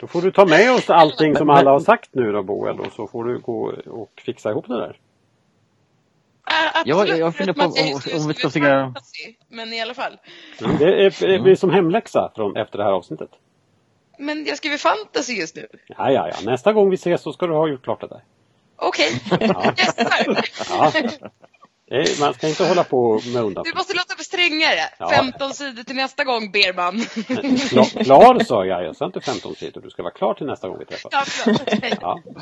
Då 0.00 0.06
får 0.06 0.22
du 0.22 0.32
ta 0.32 0.46
med 0.46 0.72
oss 0.72 0.90
allting 0.90 1.36
som 1.36 1.50
alla 1.50 1.70
har 1.70 1.80
sagt 1.80 2.10
nu 2.12 2.32
då 2.32 2.42
Boel 2.42 2.80
och 2.80 2.92
så 2.92 3.06
får 3.06 3.24
du 3.24 3.38
gå 3.38 3.74
och 3.86 4.22
fixa 4.24 4.50
ihop 4.50 4.68
det 4.68 4.78
där. 4.78 4.96
Absolut, 6.44 7.08
ja, 7.08 7.16
jag 7.16 7.36
funderar 7.36 7.54
på 7.54 7.62
om, 7.62 8.20
om 8.20 8.28
vi 8.28 8.34
ska 8.34 8.50
försöka... 8.50 8.94
Men 9.48 9.72
i 9.72 9.80
alla 9.80 9.94
fall. 9.94 10.18
Mm, 10.60 10.78
det 10.78 10.84
är, 10.84 11.24
är, 11.24 11.48
är 11.48 11.54
som 11.54 11.70
hemläxa 11.70 12.32
från, 12.36 12.56
efter 12.56 12.78
det 12.78 12.84
här 12.84 12.92
avsnittet. 12.92 13.30
Men 14.18 14.44
jag 14.44 14.56
skriver 14.56 14.76
fantasy 14.76 15.32
just 15.32 15.56
nu. 15.56 15.66
Ja, 15.86 16.10
ja, 16.10 16.28
ja. 16.28 16.36
Nästa 16.50 16.72
gång 16.72 16.90
vi 16.90 16.94
ses 16.94 17.22
så 17.22 17.32
ska 17.32 17.46
du 17.46 17.52
ha 17.52 17.68
gjort 17.68 17.84
klart 17.84 18.00
det 18.00 18.08
där. 18.08 18.24
Okej, 18.76 19.20
okay. 19.30 19.48
ja. 19.48 19.72
ja. 21.86 22.04
Man 22.20 22.34
ska 22.34 22.48
inte 22.48 22.64
hålla 22.64 22.84
på 22.84 23.12
med 23.12 23.42
undantag. 23.42 23.64
Du 23.64 23.74
måste 23.74 23.94
låta 23.94 24.14
mig 24.16 24.24
strängare. 24.24 24.80
Ja. 24.98 25.08
15 25.10 25.54
sidor 25.54 25.82
till 25.82 25.96
nästa 25.96 26.24
gång, 26.24 26.52
ber 26.52 26.72
man. 26.72 27.00
Klar, 27.68 28.04
klar 28.04 28.44
sa 28.44 28.64
jag, 28.64 28.84
jag 28.84 28.96
sa 28.96 29.06
inte 29.06 29.20
15 29.20 29.54
sidor. 29.54 29.80
Du 29.80 29.90
ska 29.90 30.02
vara 30.02 30.12
klar 30.12 30.34
till 30.34 30.46
nästa 30.46 30.68
gång 30.68 30.78
vi 30.78 30.84
träffas. 30.84 31.42
Ja, 31.46 31.58
ja. 32.00 32.20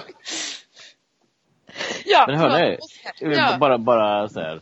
ja, 2.04 2.24
Men 2.26 2.37
hörni, 2.37 2.78
ja. 3.20 3.56
bara, 3.61 3.78
bara 3.78 4.28
så 4.28 4.40
här. 4.40 4.61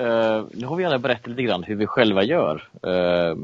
Uh, 0.00 0.46
nu 0.50 0.66
har 0.66 0.76
vi 0.76 0.84
alla 0.84 0.98
berättat 0.98 1.26
lite 1.26 1.42
grann 1.42 1.62
hur 1.62 1.76
vi 1.76 1.86
själva 1.86 2.22
gör. 2.22 2.68
Uh, 2.86 3.36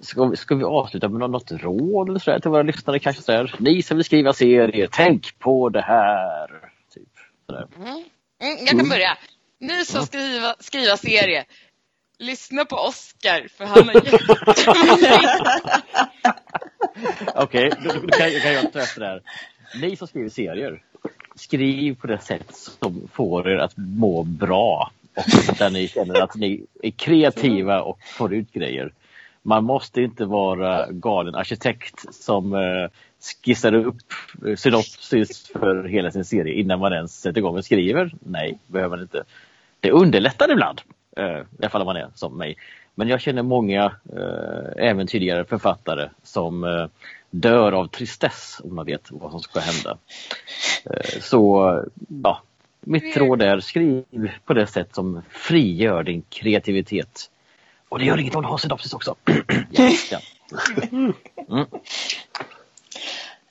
ska, 0.00 0.24
vi, 0.24 0.36
ska 0.36 0.54
vi 0.54 0.64
avsluta 0.64 1.08
med 1.08 1.30
något 1.30 1.52
råd 1.52 2.08
eller 2.08 2.18
så 2.18 2.40
till 2.40 2.50
våra 2.50 2.62
lyssnare 2.62 2.98
kanske? 2.98 3.22
Så 3.22 3.32
här. 3.32 3.54
Ni 3.58 3.82
som 3.82 3.96
vill 3.96 4.04
skriva 4.04 4.32
serier, 4.32 4.88
tänk 4.92 5.38
på 5.38 5.68
det 5.68 5.82
här. 5.82 6.48
Typ, 6.94 7.08
mm. 7.76 7.88
Mm, 7.88 8.04
jag 8.40 8.68
kan 8.68 8.80
mm. 8.80 8.88
börja. 8.88 9.18
Ni 9.58 9.84
som 9.84 10.06
ska 10.06 10.18
skriva, 10.18 10.54
skriva 10.60 10.96
serie, 10.96 11.44
lyssna 12.18 12.64
på 12.64 12.76
Oscar 12.76 13.48
för 13.56 13.64
han 13.64 13.88
är 13.88 13.96
Okej, 17.34 17.68
okay, 17.68 17.80
då, 17.84 17.92
då, 17.92 18.08
kan, 18.08 18.30
kan 18.30 18.52
jag 18.52 18.72
ta 18.72 18.80
efter 18.80 19.00
det 19.00 19.06
här. 19.06 19.22
Ni 19.80 19.96
som 19.96 20.08
skriver 20.08 20.28
serier, 20.28 20.82
skriv 21.34 21.94
på 21.94 22.06
det 22.06 22.18
sätt 22.18 22.54
som 22.54 23.08
får 23.12 23.48
er 23.48 23.56
att 23.56 23.76
må 23.76 24.22
bra 24.22 24.90
och 25.14 25.54
där 25.58 25.70
ni 25.70 25.88
känner 25.88 26.22
att 26.22 26.34
ni 26.34 26.66
är 26.82 26.90
kreativa 26.90 27.82
och 27.82 27.98
får 28.02 28.34
ut 28.34 28.52
grejer. 28.52 28.92
Man 29.42 29.64
måste 29.64 30.02
inte 30.02 30.24
vara 30.24 30.90
galen 30.90 31.34
arkitekt 31.34 32.14
som 32.14 32.54
eh, 32.54 32.88
skissar 33.44 33.74
upp 33.74 33.96
eh, 34.46 34.56
synopsis 34.56 35.48
för 35.48 35.84
hela 35.84 36.10
sin 36.10 36.24
serie 36.24 36.54
innan 36.54 36.80
man 36.80 36.92
ens 36.92 37.20
sätter 37.20 37.38
igång 37.38 37.56
och 37.56 37.64
skriver. 37.64 38.14
Nej, 38.20 38.58
behöver 38.66 38.96
man 38.96 39.02
inte. 39.02 39.24
Det 39.80 39.90
underlättar 39.90 40.52
ibland, 40.52 40.80
eh, 41.16 41.24
i 41.24 41.44
alla 41.58 41.70
fall 41.70 41.80
om 41.80 41.86
man 41.86 41.96
är 41.96 42.08
som 42.14 42.38
mig. 42.38 42.56
Men 42.94 43.08
jag 43.08 43.20
känner 43.20 43.42
många, 43.42 43.84
eh, 44.16 44.86
även 44.86 45.06
tidigare 45.06 45.44
författare, 45.44 46.08
som 46.22 46.64
eh, 46.64 46.86
dör 47.34 47.72
av 47.72 47.86
tristess 47.86 48.60
om 48.64 48.74
man 48.74 48.86
vet 48.86 49.10
vad 49.10 49.30
som 49.30 49.40
ska 49.40 49.60
hända. 49.60 49.98
Eh, 50.84 51.20
så 51.20 51.84
ja, 52.22 52.42
mitt 52.80 53.16
råd 53.16 53.42
är 53.42 53.60
skriv 53.60 54.30
på 54.44 54.54
det 54.54 54.66
sätt 54.66 54.94
som 54.94 55.22
frigör 55.30 56.02
din 56.02 56.22
kreativitet. 56.28 57.30
Och 57.88 57.98
det 57.98 58.04
gör 58.04 58.18
inget 58.18 58.34
om 58.34 58.42
du 58.42 58.48
har 58.48 58.58
synopsis 58.58 58.94
också. 58.94 59.14
yes, 59.78 60.12
ja. 60.12 60.20
mm. 61.48 61.66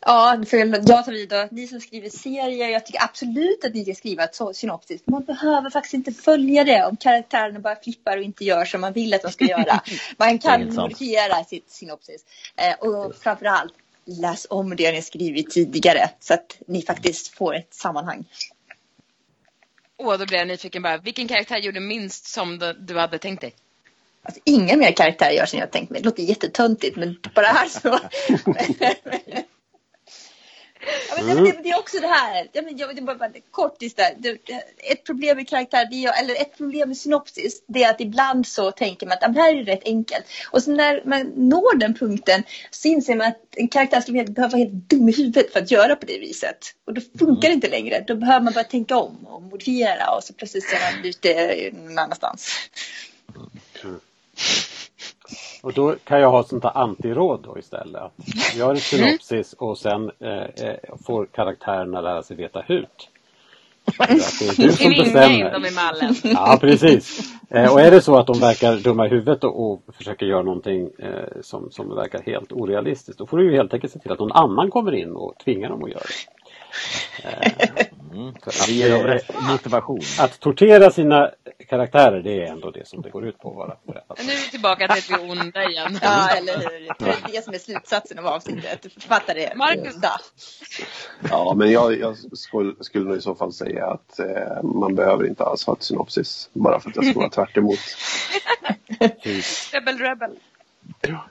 Ja, 0.06 0.44
för 0.48 0.58
jag 0.58 1.06
tar 1.06 1.12
vid 1.12 1.34
Ni 1.52 1.68
som 1.68 1.80
skriver 1.80 2.10
serier, 2.10 2.70
jag 2.70 2.86
tycker 2.86 3.04
absolut 3.04 3.66
att 3.66 3.74
ni 3.74 3.84
ska 3.84 3.94
skriva 3.94 4.24
ett 4.24 4.40
synopsis. 4.54 5.02
Man 5.06 5.24
behöver 5.24 5.70
faktiskt 5.70 5.94
inte 5.94 6.12
följa 6.12 6.64
det 6.64 6.86
om 6.86 6.98
karaktärerna 6.98 7.60
bara 7.60 7.76
flippar 7.76 8.18
och 8.18 8.24
inte 8.24 8.46
gör 8.46 8.66
som 8.66 8.82
man 8.82 8.94
vill 8.94 9.14
att 9.14 9.22
de 9.22 9.32
ska 9.32 9.46
göra. 9.46 9.82
Man 10.18 10.40
kan 10.40 10.76
modifiera 10.76 11.44
sitt 11.44 11.72
synopsis. 11.72 12.26
Eh, 12.56 12.90
och 12.90 13.16
framförallt, 13.16 13.74
läs 14.06 14.48
om 14.50 14.76
det 14.76 14.92
ni 14.92 15.02
skrivit 15.02 15.50
tidigare 15.50 16.10
så 16.20 16.34
att 16.34 16.58
ni 16.68 16.82
faktiskt 16.82 17.28
får 17.38 17.56
ett 17.56 17.74
sammanhang. 17.74 18.26
Och 19.96 20.20
då 20.20 20.26
blir 20.26 20.38
jag 20.38 20.48
nyfiken 20.48 20.82
bara, 20.82 20.98
vilken 20.98 21.28
karaktär 21.28 21.58
gjorde 21.58 21.80
minst 21.80 22.26
som 22.26 22.74
du 22.80 23.00
hade 23.00 23.18
tänkt 23.18 23.42
dig? 23.42 23.54
Alltså, 24.24 24.42
ingen 24.46 24.80
mer 24.80 24.92
karaktär 24.92 25.32
gör 25.32 25.46
som 25.46 25.60
jag 25.60 25.72
tänkt 25.72 25.90
mig. 25.90 26.02
Det 26.02 26.06
låter 26.06 26.24
jättetöntigt 26.24 26.96
men 26.96 27.20
bara 27.36 27.46
här 27.46 27.68
så. 27.68 28.00
Ja, 31.10 31.16
men, 31.24 31.30
mm. 31.30 31.44
det, 31.44 31.60
det, 31.64 31.70
är 31.70 31.80
också 31.80 32.00
det 32.00 32.08
här, 32.08 32.48
ja, 32.54 32.62
men, 32.62 32.78
jag, 32.78 33.06
bara, 33.06 33.16
bara, 33.16 33.30
kortis 33.52 33.96
där. 33.96 34.14
Ett 34.92 35.04
problem 35.06 35.38
med 35.38 35.50
karaktär, 35.50 35.88
är, 35.92 36.24
eller 36.24 36.42
ett 36.42 36.58
problem 36.58 36.90
med 36.90 36.98
synopsis, 36.98 37.64
det 37.68 37.84
är 37.84 37.90
att 37.90 38.02
ibland 38.02 38.48
så 38.48 38.72
tänker 38.72 39.08
man 39.08 39.18
att 39.22 39.34
det 39.34 39.42
här 39.42 39.56
är 39.56 39.64
rätt 39.64 39.86
enkelt. 39.86 40.26
Och 40.52 40.64
så 40.64 40.72
när 40.72 41.02
man 41.06 41.22
når 41.22 41.78
den 41.78 41.94
punkten 41.94 42.44
så 42.72 42.88
inser 42.88 43.16
man 43.16 43.28
att 43.28 43.40
en 43.56 43.68
karaktär 43.68 44.02
skulle 44.02 44.24
behöva 44.24 44.52
vara 44.52 44.60
helt 44.60 44.90
dum 44.90 45.10
i 45.10 45.12
huvudet 45.12 45.54
för 45.54 45.60
att 45.60 45.72
göra 45.72 45.96
på 45.96 46.06
det 46.06 46.20
viset. 46.20 46.58
Och 46.86 46.94
då 46.94 47.02
funkar 47.20 47.50
det 47.50 47.54
inte 47.54 47.70
längre. 47.70 48.04
Då 48.08 48.16
behöver 48.16 48.44
man 48.44 48.54
bara 48.54 48.64
tänka 48.64 48.98
om 48.98 49.28
och 49.28 49.42
modifiera 49.42 50.16
och 50.16 50.24
så 50.24 50.34
plötsligt 50.34 50.74
är 50.74 50.96
man 50.96 51.06
ute 51.06 51.72
någon 51.74 51.98
annanstans. 51.98 52.50
Mm. 53.84 54.00
Och 55.64 55.74
då 55.74 55.96
kan 56.04 56.22
jag 56.22 56.32
ha 56.32 56.40
ett 56.40 56.48
sånt 56.48 56.64
här 56.64 56.78
antiråd 56.78 57.40
då 57.44 57.60
istället. 57.60 58.02
Att 58.02 58.14
gör 58.56 58.74
ett 58.74 58.82
synopsis 58.82 59.54
och 59.54 59.78
sen 59.78 60.12
eh, 60.20 60.68
eh, 60.68 60.76
får 61.06 61.26
karaktärerna 61.26 62.02
lära 62.02 62.24
sig 62.24 62.38
veta 62.38 62.62
hut. 62.62 63.10
det 63.98 64.04
är 64.04 64.62
du 64.62 64.72
som 64.72 64.90
bestämmer. 64.90 65.52
dem 65.52 65.66
i 65.66 65.72
mallen. 65.72 66.16
Ja, 66.24 66.58
precis. 66.62 67.34
Eh, 67.50 67.74
och 67.74 67.82
är 67.82 67.92
det 67.92 68.02
så 68.02 68.18
att 68.18 68.28
de 68.28 68.40
verkar 68.40 68.76
dumma 68.76 69.06
i 69.06 69.10
huvudet 69.10 69.44
och, 69.44 69.72
och 69.72 69.82
försöker 69.98 70.26
göra 70.26 70.44
någonting 70.44 70.90
eh, 71.00 71.42
som, 71.42 71.72
som 71.72 71.96
verkar 71.96 72.22
helt 72.22 72.52
orealistiskt, 72.52 73.20
då 73.20 73.26
får 73.26 73.38
du 73.38 73.52
ju 73.52 73.56
helt 73.56 73.74
enkelt 73.74 73.94
se 73.94 74.00
till 74.00 74.12
att 74.12 74.20
någon 74.20 74.32
annan 74.32 74.72
kommer 74.72 74.96
in 74.96 75.12
och 75.12 75.34
tvingar 75.44 75.70
dem 75.70 75.84
att 75.84 75.90
göra 75.90 76.02
det. 76.02 76.33
Mm. 78.14 78.28
Att, 78.28 78.66
det 78.68 78.72
ger 78.74 79.08
dem 79.08 79.20
motivation. 79.52 80.02
Att 80.20 80.40
tortera 80.40 80.92
sina 80.92 81.32
karaktärer 81.70 82.22
det 82.22 82.44
är 82.44 82.52
ändå 82.52 82.72
det 82.72 82.88
som 82.88 83.02
det 83.02 83.10
går 83.10 83.26
ut 83.26 83.40
på 83.40 83.50
vara 83.50 83.78
Nu 83.86 84.32
är 84.32 84.46
vi 84.46 84.52
tillbaka 84.52 84.88
till 84.88 85.14
är 85.14 85.32
onda 85.32 85.70
igen. 85.70 86.00
ja, 86.02 86.30
eller 86.30 86.58
hur. 86.58 87.06
Det 87.06 87.12
är 87.12 87.32
det 87.32 87.44
som 87.44 87.54
är 87.54 87.58
slutsatsen 87.58 88.20
av 88.20 88.28
avsnittet. 88.28 88.94
Författare 88.94 89.56
Marcus. 89.56 89.96
onda. 89.96 90.20
Ja, 91.30 91.54
men 91.58 91.72
jag, 91.72 92.00
jag 92.00 92.16
skulle, 92.34 92.84
skulle 92.84 93.06
nog 93.06 93.18
i 93.18 93.22
så 93.22 93.36
fall 93.36 93.54
säga 93.54 93.88
att 93.88 94.20
eh, 94.20 94.64
man 94.64 94.96
behöver 94.96 95.28
inte 95.28 95.44
alls 95.44 95.66
ha 95.66 95.74
ett 95.74 95.84
synopsis 95.84 96.50
bara 96.54 96.80
för 96.80 96.90
att 96.90 96.96
jag 96.96 97.06
ska 97.06 97.20
vara 97.20 97.30
tvärt 97.30 97.58
emot. 97.58 97.80
rebel, 99.74 99.98
rebel. 99.98 100.32
Ja. 101.02 101.26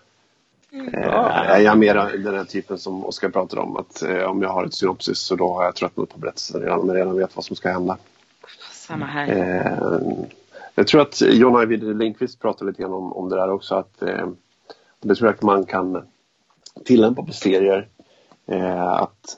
Mm. 0.72 1.02
jag 1.02 1.64
är 1.64 1.74
mer 1.74 1.94
den 2.24 2.35
här 2.35 2.44
typen 2.44 2.78
som 2.78 3.04
Oskar 3.04 3.28
pratar 3.28 3.58
om. 3.58 3.76
Att 3.76 4.02
eh, 4.02 4.22
om 4.22 4.42
jag 4.42 4.48
har 4.48 4.64
ett 4.64 4.74
synopsis 4.74 5.18
så 5.18 5.37
då 5.37 5.54
har 5.54 5.64
jag 5.64 5.74
tröttnat 5.74 6.08
på 6.08 6.18
berättelsen 6.18 6.61
redan. 6.61 6.87
Jag 6.88 6.96
redan 6.96 7.16
vet 7.16 7.37
vad 7.37 7.44
som 7.44 7.56
ska 7.56 7.72
hända. 7.72 7.98
Samma 8.72 9.06
här. 9.06 9.28
Eh, 9.28 10.24
jag 10.74 10.87
tror 10.87 11.00
att 11.00 11.20
John 11.20 11.56
Ajvide 11.56 11.94
Lindqvist 11.94 12.40
pratade 12.40 12.70
lite 12.70 12.82
grann 12.82 12.92
om, 12.92 13.12
om 13.12 13.28
det 13.28 13.37
där 13.37 13.50
också. 13.50 13.74
Att, 13.74 14.02
eh, 14.02 14.28
det 15.00 15.14
tror 15.14 15.28
jag 15.28 15.35
att 15.35 15.42
man 15.42 15.64
kan 15.64 16.02
tillämpa 16.85 17.22
på 17.22 17.32
serier. 17.32 17.88
Att 18.98 19.37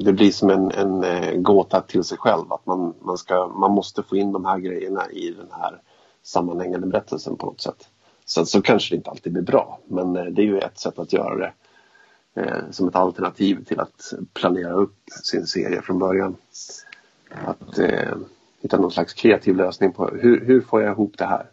det 0.00 0.12
blir 0.12 0.30
som 0.30 0.50
en, 0.50 0.70
en 0.70 1.42
gåta 1.42 1.80
till 1.80 2.04
sig 2.04 2.18
själv. 2.18 2.52
Att 2.52 2.66
man, 2.66 2.94
man, 3.00 3.18
ska, 3.18 3.46
man 3.46 3.70
måste 3.70 4.02
få 4.02 4.16
in 4.16 4.32
de 4.32 4.44
här 4.44 4.58
grejerna 4.58 5.10
i 5.10 5.30
den 5.30 5.48
här 5.50 5.80
sammanhängande 6.22 6.86
berättelsen 6.86 7.36
på 7.36 7.46
något 7.46 7.60
sätt. 7.60 7.88
Sen 8.28 8.46
så 8.46 8.62
kanske 8.62 8.94
det 8.94 8.96
inte 8.96 9.10
alltid 9.10 9.32
blir 9.32 9.42
bra, 9.42 9.78
men 9.86 10.16
eh, 10.16 10.24
det 10.24 10.42
är 10.42 10.46
ju 10.46 10.58
ett 10.58 10.78
sätt 10.78 10.98
att 10.98 11.12
göra 11.12 11.36
det 11.36 11.52
eh, 12.40 12.70
som 12.70 12.88
ett 12.88 12.96
alternativ 12.96 13.64
till 13.64 13.80
att 13.80 14.12
planera 14.32 14.72
upp 14.72 14.96
sin 15.22 15.46
serie 15.46 15.82
från 15.82 15.98
början. 15.98 16.36
Att 17.30 17.78
eh, 17.78 18.16
hitta 18.60 18.78
någon 18.78 18.90
slags 18.90 19.14
kreativ 19.14 19.56
lösning 19.56 19.92
på 19.92 20.08
hur, 20.08 20.44
hur 20.44 20.60
får 20.60 20.82
jag 20.82 20.92
ihop 20.92 21.18
det 21.18 21.26
här 21.26 21.46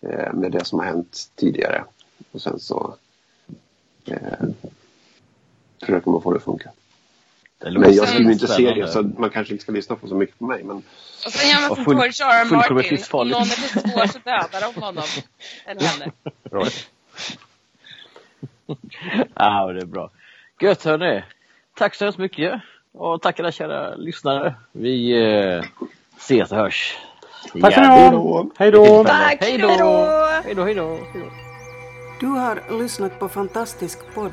eh, 0.00 0.34
med 0.34 0.52
det 0.52 0.64
som 0.64 0.78
har 0.78 0.86
hänt 0.86 1.30
tidigare. 1.34 1.84
Och 2.32 2.42
sen 2.42 2.58
så 2.58 2.94
eh, 4.04 4.48
försöker 5.80 6.10
man 6.10 6.22
få 6.22 6.30
det 6.30 6.36
att 6.36 6.42
funka. 6.42 6.70
Men 7.62 7.94
jag 7.94 8.08
skriver 8.08 8.32
inte 8.32 8.46
serier 8.46 8.86
så 8.86 9.02
man 9.02 9.30
kanske 9.30 9.52
inte 9.52 9.62
ska 9.62 9.72
lyssna 9.72 9.96
på 9.96 10.08
så 10.08 10.14
mycket 10.14 10.38
på 10.38 10.44
mig. 10.44 10.64
Men... 10.64 10.76
Och 11.26 11.32
sen 11.32 11.50
gör 11.50 11.68
man 11.68 11.76
som 11.76 11.94
George 11.94 12.24
R. 12.24 12.40
R. 12.40 12.44
Martin. 12.44 12.76
Om 13.12 13.28
någon 13.28 13.40
är 13.40 13.44
för 13.44 13.80
svår 13.80 14.06
så 14.06 14.18
dödar 14.18 14.72
de 14.74 14.80
honom. 14.80 15.04
Eller 15.66 15.82
henne. 15.82 16.12
ja, 19.34 19.72
det 19.72 19.80
är 19.80 19.86
bra. 19.86 20.10
Gött 20.60 20.84
hörni. 20.84 21.22
Tack 21.76 21.94
så 21.94 22.04
hemskt 22.04 22.18
mycket. 22.18 22.60
Och 22.92 23.22
tack 23.22 23.40
alla 23.40 23.52
kära 23.52 23.94
lyssnare. 23.94 24.54
Vi 24.72 25.12
eh, 25.12 25.64
ses 26.16 26.52
och 26.52 26.58
hörs. 26.58 26.96
Tack 27.60 27.72
ska 27.72 27.80
ni 27.80 27.86
ha. 27.86 28.46
Hej 28.58 28.70
då. 28.70 29.04
Tack. 29.04 29.38
Hej 29.40 29.58
då. 29.58 29.68
Hej 30.44 30.54
då, 30.54 30.64
hej 30.64 30.74
då. 30.74 30.98
Du 32.20 32.26
har 32.26 32.78
lyssnat 32.82 33.18
på 33.18 33.28
Fantastisk 33.28 33.98
podd 34.14 34.32